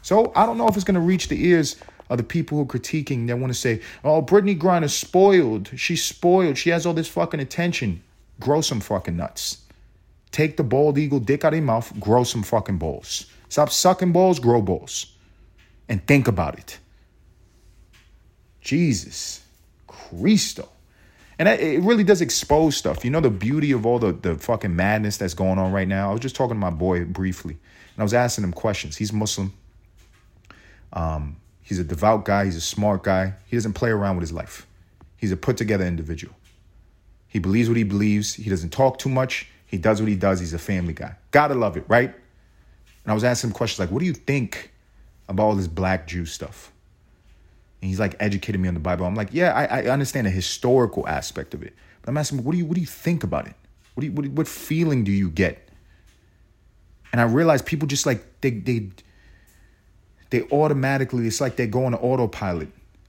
So 0.00 0.32
I 0.34 0.46
don't 0.46 0.56
know 0.56 0.68
if 0.68 0.74
it's 0.74 0.84
gonna 0.84 1.00
reach 1.00 1.28
the 1.28 1.44
ears 1.46 1.76
of 2.08 2.16
the 2.16 2.24
people 2.24 2.56
who 2.56 2.64
are 2.64 2.66
critiquing 2.66 3.26
that 3.26 3.38
want 3.38 3.52
to 3.52 3.58
say, 3.58 3.82
"Oh, 4.02 4.22
Brittney 4.22 4.58
Griner's 4.58 4.94
spoiled. 4.94 5.70
She's 5.76 6.02
spoiled. 6.02 6.56
She 6.56 6.70
has 6.70 6.86
all 6.86 6.94
this 6.94 7.08
fucking 7.08 7.40
attention." 7.40 8.02
Grow 8.40 8.62
some 8.62 8.80
fucking 8.80 9.16
nuts. 9.16 9.58
Take 10.30 10.56
the 10.56 10.64
bald 10.64 10.96
eagle 10.96 11.20
dick 11.20 11.44
out 11.44 11.52
of 11.52 11.58
your 11.58 11.66
mouth. 11.66 11.92
Grow 12.00 12.24
some 12.24 12.42
fucking 12.42 12.78
balls. 12.78 13.26
Stop 13.50 13.70
sucking 13.70 14.12
balls. 14.12 14.40
Grow 14.40 14.62
balls, 14.62 15.12
and 15.88 16.04
think 16.06 16.26
about 16.26 16.58
it. 16.58 16.78
Jesus. 18.62 19.40
Cristo. 19.86 20.68
And 21.38 21.48
it 21.48 21.82
really 21.82 22.04
does 22.04 22.20
expose 22.20 22.76
stuff. 22.76 23.04
You 23.04 23.10
know 23.10 23.20
the 23.20 23.30
beauty 23.30 23.72
of 23.72 23.86
all 23.86 23.98
the, 23.98 24.12
the 24.12 24.36
fucking 24.36 24.74
madness 24.76 25.16
that's 25.16 25.34
going 25.34 25.58
on 25.58 25.72
right 25.72 25.88
now? 25.88 26.10
I 26.10 26.12
was 26.12 26.20
just 26.20 26.36
talking 26.36 26.54
to 26.54 26.60
my 26.60 26.70
boy 26.70 27.04
briefly, 27.04 27.54
and 27.54 27.98
I 27.98 28.02
was 28.02 28.14
asking 28.14 28.44
him 28.44 28.52
questions. 28.52 28.96
He's 28.96 29.12
Muslim. 29.12 29.52
Um, 30.92 31.36
he's 31.62 31.78
a 31.78 31.84
devout 31.84 32.24
guy. 32.24 32.44
He's 32.44 32.56
a 32.56 32.60
smart 32.60 33.02
guy. 33.02 33.34
He 33.46 33.56
doesn't 33.56 33.72
play 33.72 33.90
around 33.90 34.16
with 34.16 34.22
his 34.22 34.32
life. 34.32 34.66
He's 35.16 35.32
a 35.32 35.36
put 35.36 35.56
together 35.56 35.84
individual. 35.86 36.34
He 37.28 37.38
believes 37.38 37.68
what 37.68 37.78
he 37.78 37.84
believes. 37.84 38.34
He 38.34 38.50
doesn't 38.50 38.70
talk 38.70 38.98
too 38.98 39.08
much. 39.08 39.48
He 39.66 39.78
does 39.78 40.02
what 40.02 40.08
he 40.08 40.16
does. 40.16 40.40
He's 40.40 40.52
a 40.52 40.58
family 40.58 40.92
guy. 40.92 41.14
Gotta 41.30 41.54
love 41.54 41.76
it, 41.78 41.84
right? 41.88 42.12
And 43.04 43.10
I 43.10 43.14
was 43.14 43.24
asking 43.24 43.50
him 43.50 43.54
questions 43.54 43.78
like, 43.78 43.90
what 43.90 44.00
do 44.00 44.04
you 44.06 44.12
think 44.12 44.70
about 45.28 45.44
all 45.44 45.54
this 45.54 45.68
black 45.68 46.06
Jew 46.06 46.26
stuff? 46.26 46.71
And 47.82 47.88
he's 47.88 47.98
like 47.98 48.14
educating 48.20 48.62
me 48.62 48.68
on 48.68 48.74
the 48.74 48.80
Bible. 48.80 49.04
I'm 49.04 49.16
like, 49.16 49.30
yeah, 49.32 49.52
I, 49.52 49.80
I 49.80 49.86
understand 49.88 50.26
the 50.28 50.30
historical 50.30 51.06
aspect 51.08 51.52
of 51.52 51.64
it. 51.64 51.74
But 52.00 52.10
I'm 52.10 52.16
asking 52.16 52.44
what 52.44 52.52
do 52.52 52.58
you 52.58 52.64
what 52.64 52.76
do 52.76 52.80
you 52.80 52.86
think 52.86 53.24
about 53.24 53.46
it? 53.48 53.54
What 53.94 54.02
do 54.02 54.06
you 54.06 54.12
what, 54.12 54.26
what 54.28 54.48
feeling 54.48 55.02
do 55.02 55.10
you 55.10 55.28
get? 55.28 55.68
And 57.12 57.20
I 57.20 57.24
realized 57.24 57.66
people 57.66 57.88
just 57.88 58.06
like 58.06 58.40
they 58.40 58.50
they 58.50 58.90
they 60.30 60.42
automatically 60.50 61.26
it's 61.26 61.40
like 61.40 61.56
they 61.56 61.66
go 61.66 61.84
on 61.84 61.94
autopilot 61.94 62.68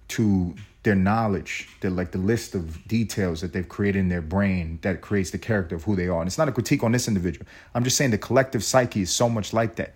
to 0.10 0.56
their 0.82 0.96
knowledge, 0.96 1.70
their 1.80 1.92
like 1.92 2.12
the 2.12 2.18
list 2.18 2.56
of 2.56 2.86
details 2.88 3.42
that 3.42 3.54
they've 3.54 3.70
created 3.70 4.00
in 4.00 4.10
their 4.10 4.22
brain 4.22 4.80
that 4.82 5.02
creates 5.02 5.30
the 5.30 5.38
character 5.38 5.76
of 5.76 5.84
who 5.84 5.96
they 5.96 6.08
are. 6.08 6.20
And 6.20 6.28
it's 6.28 6.38
not 6.38 6.50
a 6.50 6.52
critique 6.52 6.84
on 6.84 6.92
this 6.92 7.08
individual. 7.08 7.46
I'm 7.74 7.84
just 7.84 7.96
saying 7.96 8.12
the 8.12 8.18
collective 8.18 8.64
psyche 8.64 9.02
is 9.02 9.12
so 9.12 9.30
much 9.30 9.54
like 9.54 9.76
that. 9.76 9.94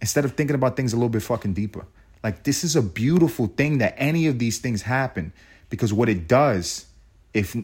Instead 0.00 0.24
of 0.24 0.32
thinking 0.34 0.54
about 0.54 0.76
things 0.76 0.92
a 0.92 0.96
little 0.96 1.08
bit 1.08 1.22
fucking 1.22 1.54
deeper. 1.54 1.86
Like 2.26 2.42
this 2.42 2.64
is 2.64 2.74
a 2.74 2.82
beautiful 2.82 3.46
thing 3.46 3.78
that 3.78 3.94
any 3.98 4.26
of 4.26 4.40
these 4.40 4.58
things 4.58 4.82
happen 4.82 5.32
because 5.70 5.92
what 5.92 6.08
it 6.08 6.26
does, 6.26 6.86
if 7.32 7.56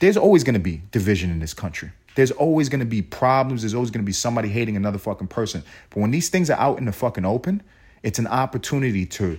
there's 0.00 0.16
always 0.16 0.44
gonna 0.44 0.58
be 0.58 0.80
division 0.92 1.30
in 1.30 1.40
this 1.40 1.52
country. 1.52 1.92
There's 2.14 2.30
always 2.30 2.70
gonna 2.70 2.86
be 2.86 3.02
problems. 3.02 3.60
There's 3.60 3.74
always 3.74 3.90
gonna 3.90 4.02
be 4.02 4.12
somebody 4.12 4.48
hating 4.48 4.78
another 4.78 4.96
fucking 4.96 5.26
person. 5.26 5.62
But 5.90 6.00
when 6.00 6.10
these 6.10 6.30
things 6.30 6.48
are 6.48 6.58
out 6.58 6.78
in 6.78 6.86
the 6.86 6.92
fucking 6.92 7.26
open, 7.26 7.62
it's 8.02 8.18
an 8.18 8.28
opportunity 8.28 9.04
to 9.04 9.38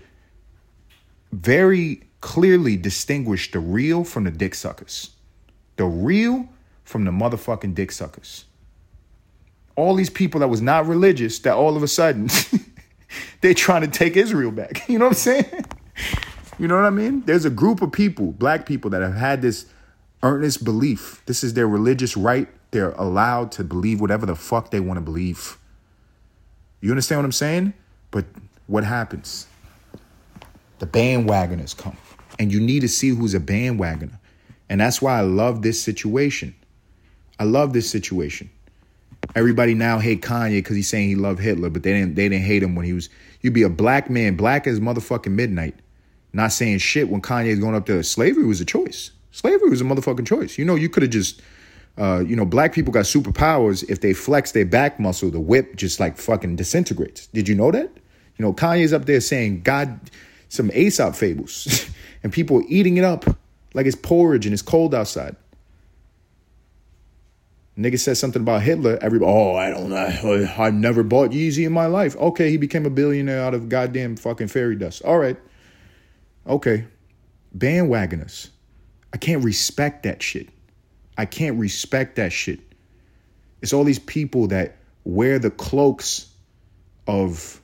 very 1.32 2.04
clearly 2.22 2.78
distinguish 2.78 3.50
the 3.50 3.60
real 3.60 4.04
from 4.04 4.26
the 4.26 4.32
dick 4.32 4.54
suckers. 4.54 5.16
The 5.78 5.86
real 5.86 6.48
from 6.84 7.06
the 7.06 7.12
motherfucking 7.12 7.74
dick 7.74 7.92
suckers. 7.92 8.46
All 9.76 9.96
these 9.96 10.12
people 10.12 10.42
that 10.42 10.48
was 10.48 10.62
not 10.62 10.86
religious 10.86 11.40
that 11.40 11.56
all 11.56 11.76
of 11.76 11.82
a 11.82 11.88
sudden 11.88 12.30
they 13.42 13.54
trying 13.54 13.82
to 13.82 13.88
take 13.88 14.16
Israel 14.16 14.52
back. 14.52 14.84
You 14.90 15.00
know 15.00 15.06
what 15.06 15.12
I'm 15.12 15.16
saying? 15.16 15.66
You 16.58 16.68
know 16.68 16.76
what 16.76 16.86
I 16.86 16.90
mean? 16.90 17.22
There's 17.22 17.46
a 17.46 17.50
group 17.50 17.82
of 17.82 17.92
people, 17.92 18.32
black 18.32 18.66
people, 18.66 18.90
that 18.92 19.02
have 19.02 19.16
had 19.16 19.42
this 19.42 19.66
earnest 20.24 20.64
belief. 20.64 21.22
This 21.26 21.44
is 21.44 21.54
their 21.54 21.68
religious 21.68 22.16
right. 22.16 22.48
They're 22.72 22.92
allowed 22.92 23.52
to 23.54 23.64
believe 23.64 24.00
whatever 24.00 24.26
the 24.26 24.36
fuck 24.36 24.72
they 24.72 24.80
want 24.80 24.98
to 24.98 25.02
believe. 25.02 25.58
You 26.82 26.92
understand 26.92 27.20
what 27.20 27.26
I'm 27.26 27.32
saying? 27.32 27.74
But 28.12 28.26
what 28.68 28.84
happens? 28.84 29.48
The 30.80 30.88
bandwagoners 30.88 31.76
come. 31.76 31.98
And 32.40 32.52
you 32.52 32.60
need 32.60 32.82
to 32.82 32.88
see 32.88 33.10
who's 33.10 33.34
a 33.34 33.40
bandwagoner. 33.40 34.20
And 34.70 34.82
that's 34.82 35.02
why 35.02 35.18
I 35.18 35.22
love 35.22 35.62
this 35.62 35.82
situation. 35.82 36.56
I 37.40 37.44
love 37.44 37.74
this 37.74 37.90
situation. 37.90 38.50
Everybody 39.34 39.74
now 39.74 40.00
hate 40.00 40.22
Kanye 40.22 40.58
because 40.58 40.76
he's 40.76 40.90
saying 40.90 41.10
he 41.10 41.16
loved 41.16 41.40
Hitler, 41.40 41.70
but 41.70 41.84
they 41.84 41.92
didn't 41.94 42.16
they 42.16 42.30
didn't 42.30 42.46
hate 42.46 42.64
him 42.64 42.76
when 42.76 42.86
he 42.86 42.94
was 42.94 43.10
you'd 43.42 43.54
be 43.54 43.64
a 43.64 43.70
black 43.70 44.10
man, 44.10 44.36
black 44.36 44.68
as 44.68 44.80
motherfucking 44.80 45.32
midnight, 45.32 45.76
not 46.34 46.52
saying 46.52 46.80
shit 46.80 47.10
when 47.10 47.22
Kanye's 47.22 47.60
going 47.60 47.76
up 47.76 47.86
there. 47.86 48.02
Slavery 48.04 48.46
was 48.46 48.62
a 48.62 48.66
choice. 48.66 49.12
Slavery 49.32 49.70
was 49.70 49.82
a 49.82 49.86
motherfucking 49.86 50.28
choice. 50.28 50.58
You 50.58 50.66
know, 50.66 50.76
you 50.76 50.90
could 50.90 51.04
have 51.04 51.12
just 51.12 51.42
uh, 51.98 52.24
you 52.26 52.36
know, 52.36 52.46
black 52.46 52.74
people 52.74 52.92
got 52.92 53.06
superpowers. 53.06 53.88
If 53.90 54.02
they 54.02 54.14
flex 54.14 54.52
their 54.52 54.66
back 54.66 55.00
muscle, 55.00 55.30
the 55.30 55.40
whip 55.40 55.76
just 55.76 56.00
like 56.00 56.18
fucking 56.18 56.58
disintegrates. 56.58 57.28
Did 57.28 57.48
you 57.48 57.56
know 57.56 57.72
that? 57.72 57.90
You 58.38 58.46
know, 58.46 58.54
Kanye's 58.54 58.92
up 58.92 59.06
there 59.06 59.22
saying 59.22 59.62
God, 59.62 60.00
some 60.50 60.70
Aesop 60.72 61.16
fables, 61.16 61.90
and 62.24 62.34
people 62.34 62.62
eating 62.68 62.98
it 62.98 63.06
up 63.06 63.26
like 63.74 63.86
it's 63.86 63.96
porridge 63.96 64.46
and 64.46 64.54
it's 64.54 64.62
cold 64.62 64.94
outside. 64.94 65.36
Nigga 67.78 68.00
says 68.00 68.20
something 68.20 68.42
about 68.42 68.62
Hitler. 68.62 68.98
Everybody, 69.02 69.30
oh, 69.30 69.56
I 69.56 69.70
don't 69.70 69.90
know. 69.90 70.10
Oh, 70.24 70.62
I 70.62 70.70
never 70.70 71.04
bought 71.04 71.32
Yeezy 71.32 71.66
in 71.66 71.74
my 71.74 71.88
life. 71.88 72.16
Okay, 72.16 72.50
he 72.50 72.58
became 72.58 72.86
a 72.86 72.90
billionaire 72.90 73.42
out 73.42 73.54
of 73.54 73.68
goddamn 73.68 74.16
fucking 74.16 74.48
fairy 74.48 74.78
dust. 74.78 75.02
All 75.04 75.20
right. 75.20 75.38
Okay. 76.48 76.86
Bandwagoners. 77.58 78.50
I 79.14 79.18
can't 79.18 79.44
respect 79.44 80.04
that 80.04 80.24
shit. 80.24 80.50
I 81.18 81.26
can't 81.26 81.60
respect 81.60 82.16
that 82.16 82.32
shit. 82.32 82.60
It's 83.62 83.74
all 83.74 83.84
these 83.84 84.00
people 84.00 84.48
that 84.48 84.78
wear 85.04 85.40
the 85.40 85.52
cloaks 85.52 86.30
of, 87.08 87.62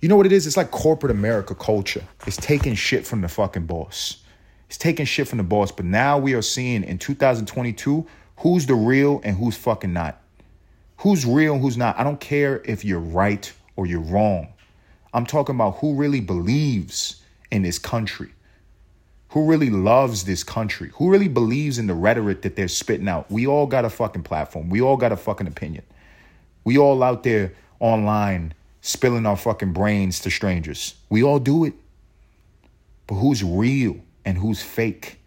you 0.00 0.08
know 0.08 0.16
what 0.16 0.26
it 0.26 0.32
is? 0.32 0.46
It's 0.46 0.56
like 0.56 0.70
corporate 0.70 1.10
America 1.10 1.54
culture. 1.54 2.02
It's 2.26 2.36
taking 2.36 2.74
shit 2.74 3.06
from 3.06 3.20
the 3.20 3.28
fucking 3.28 3.66
boss. 3.66 4.22
It's 4.68 4.78
taking 4.78 5.06
shit 5.06 5.28
from 5.28 5.38
the 5.38 5.44
boss. 5.44 5.72
But 5.72 5.84
now 5.84 6.18
we 6.18 6.34
are 6.34 6.42
seeing 6.42 6.84
in 6.84 6.98
2022 6.98 8.06
who's 8.38 8.66
the 8.66 8.74
real 8.74 9.20
and 9.24 9.36
who's 9.36 9.56
fucking 9.56 9.92
not. 9.92 10.20
Who's 10.98 11.26
real 11.26 11.54
and 11.54 11.62
who's 11.62 11.76
not. 11.76 11.98
I 11.98 12.04
don't 12.04 12.20
care 12.20 12.62
if 12.64 12.84
you're 12.84 13.00
right 13.00 13.52
or 13.76 13.86
you're 13.86 14.00
wrong. 14.00 14.48
I'm 15.12 15.26
talking 15.26 15.54
about 15.54 15.76
who 15.78 15.94
really 15.94 16.20
believes 16.20 17.22
in 17.50 17.62
this 17.62 17.78
country. 17.78 18.30
Who 19.30 19.46
really 19.46 19.70
loves 19.70 20.24
this 20.24 20.42
country? 20.42 20.90
Who 20.94 21.10
really 21.10 21.28
believes 21.28 21.78
in 21.78 21.86
the 21.86 21.94
rhetoric 21.94 22.42
that 22.42 22.56
they're 22.56 22.68
spitting 22.68 23.08
out? 23.08 23.30
We 23.30 23.46
all 23.46 23.66
got 23.66 23.84
a 23.84 23.90
fucking 23.90 24.22
platform. 24.22 24.70
We 24.70 24.80
all 24.80 24.96
got 24.96 25.12
a 25.12 25.16
fucking 25.16 25.46
opinion. 25.46 25.84
We 26.64 26.78
all 26.78 27.02
out 27.02 27.22
there 27.22 27.52
online 27.80 28.54
spilling 28.80 29.26
our 29.26 29.36
fucking 29.36 29.72
brains 29.72 30.20
to 30.20 30.30
strangers. 30.30 30.94
We 31.10 31.22
all 31.22 31.38
do 31.38 31.64
it. 31.64 31.74
But 33.06 33.16
who's 33.16 33.42
real 33.42 33.96
and 34.24 34.38
who's 34.38 34.62
fake? 34.62 35.18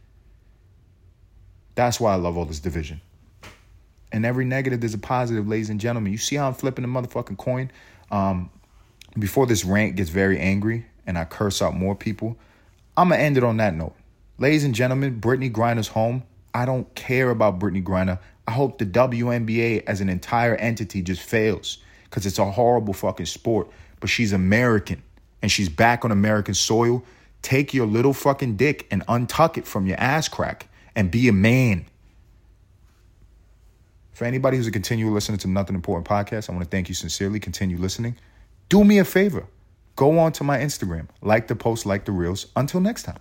That's 1.76 2.00
why 2.00 2.14
I 2.14 2.16
love 2.16 2.38
all 2.38 2.46
this 2.46 2.60
division. 2.60 3.02
And 4.12 4.26
every 4.26 4.46
negative, 4.46 4.80
there's 4.80 4.94
a 4.94 5.00
positive, 5.00 5.48
ladies 5.48 5.70
and 5.70 5.80
gentlemen. 5.80 6.12
You 6.12 6.18
see 6.18 6.36
how 6.36 6.48
I'm 6.48 6.54
flipping 6.54 6.82
the 6.82 6.90
motherfucking 6.90 7.38
coin? 7.38 7.72
Um, 8.12 8.50
before 9.18 9.46
this 9.46 9.64
rant 9.66 9.96
gets 9.96 10.10
very 10.10 10.40
angry 10.40 10.86
and 11.06 11.18
I 11.18 11.26
curse 11.26 11.62
out 11.62 11.76
more 11.76 11.96
people, 11.96 12.38
I'm 12.98 13.10
going 13.10 13.20
to 13.20 13.26
end 13.26 13.38
it 13.38 13.44
on 13.44 13.58
that 13.58 13.76
note. 13.76 13.96
Ladies 14.38 14.64
and 14.64 14.74
gentlemen, 14.74 15.20
Brittney 15.20 15.52
Griner's 15.52 15.90
home. 15.90 16.24
I 16.54 16.66
don't 16.66 16.94
care 16.96 17.30
about 17.30 17.60
Brittney 17.60 17.84
Griner. 17.84 18.20
I 18.48 18.52
hope 18.52 18.80
the 18.80 18.86
WNBA 18.86 19.84
as 19.86 20.02
an 20.02 20.10
entire 20.10 20.56
entity 20.56 21.02
just 21.04 21.22
fails 21.22 21.78
because 22.06 22.26
it's 22.26 22.40
a 22.40 22.46
horrible 22.50 22.94
fucking 22.94 23.28
sport. 23.28 23.70
But 24.00 24.10
she's 24.10 24.34
American 24.34 25.04
and 25.42 25.52
she's 25.52 25.70
back 25.70 26.04
on 26.04 26.12
American 26.12 26.56
soil. 26.56 27.04
Take 27.42 27.74
your 27.74 27.86
little 27.86 28.14
fucking 28.14 28.56
dick 28.56 28.88
and 28.90 29.06
untuck 29.06 29.58
it 29.58 29.68
from 29.68 29.86
your 29.86 30.00
ass 30.00 30.28
crack 30.28 30.68
and 31.00 31.10
be 31.10 31.30
a 31.30 31.32
man. 31.32 31.86
For 34.12 34.26
anybody 34.26 34.58
who's 34.58 34.68
a 34.68 34.72
continual 34.72 35.14
listener 35.14 35.38
to 35.38 35.48
Nothing 35.48 35.76
Important 35.76 36.06
podcast, 36.06 36.50
I 36.50 36.52
want 36.52 36.66
to 36.66 36.70
thank 36.70 36.90
you 36.90 36.94
sincerely. 36.94 37.40
Continue 37.40 37.78
listening. 37.78 38.18
Do 38.68 38.84
me 38.84 39.00
a 39.00 39.06
favor. 39.06 39.46
Go 39.96 40.20
on 40.20 40.34
to 40.34 40.44
my 40.44 40.58
Instagram, 40.58 41.08
like 41.22 41.48
the 41.48 41.56
post, 41.56 41.86
like 41.86 42.04
the 42.04 42.12
reels. 42.12 42.48
Until 42.58 42.82
next 42.82 43.04
time. 43.04 43.20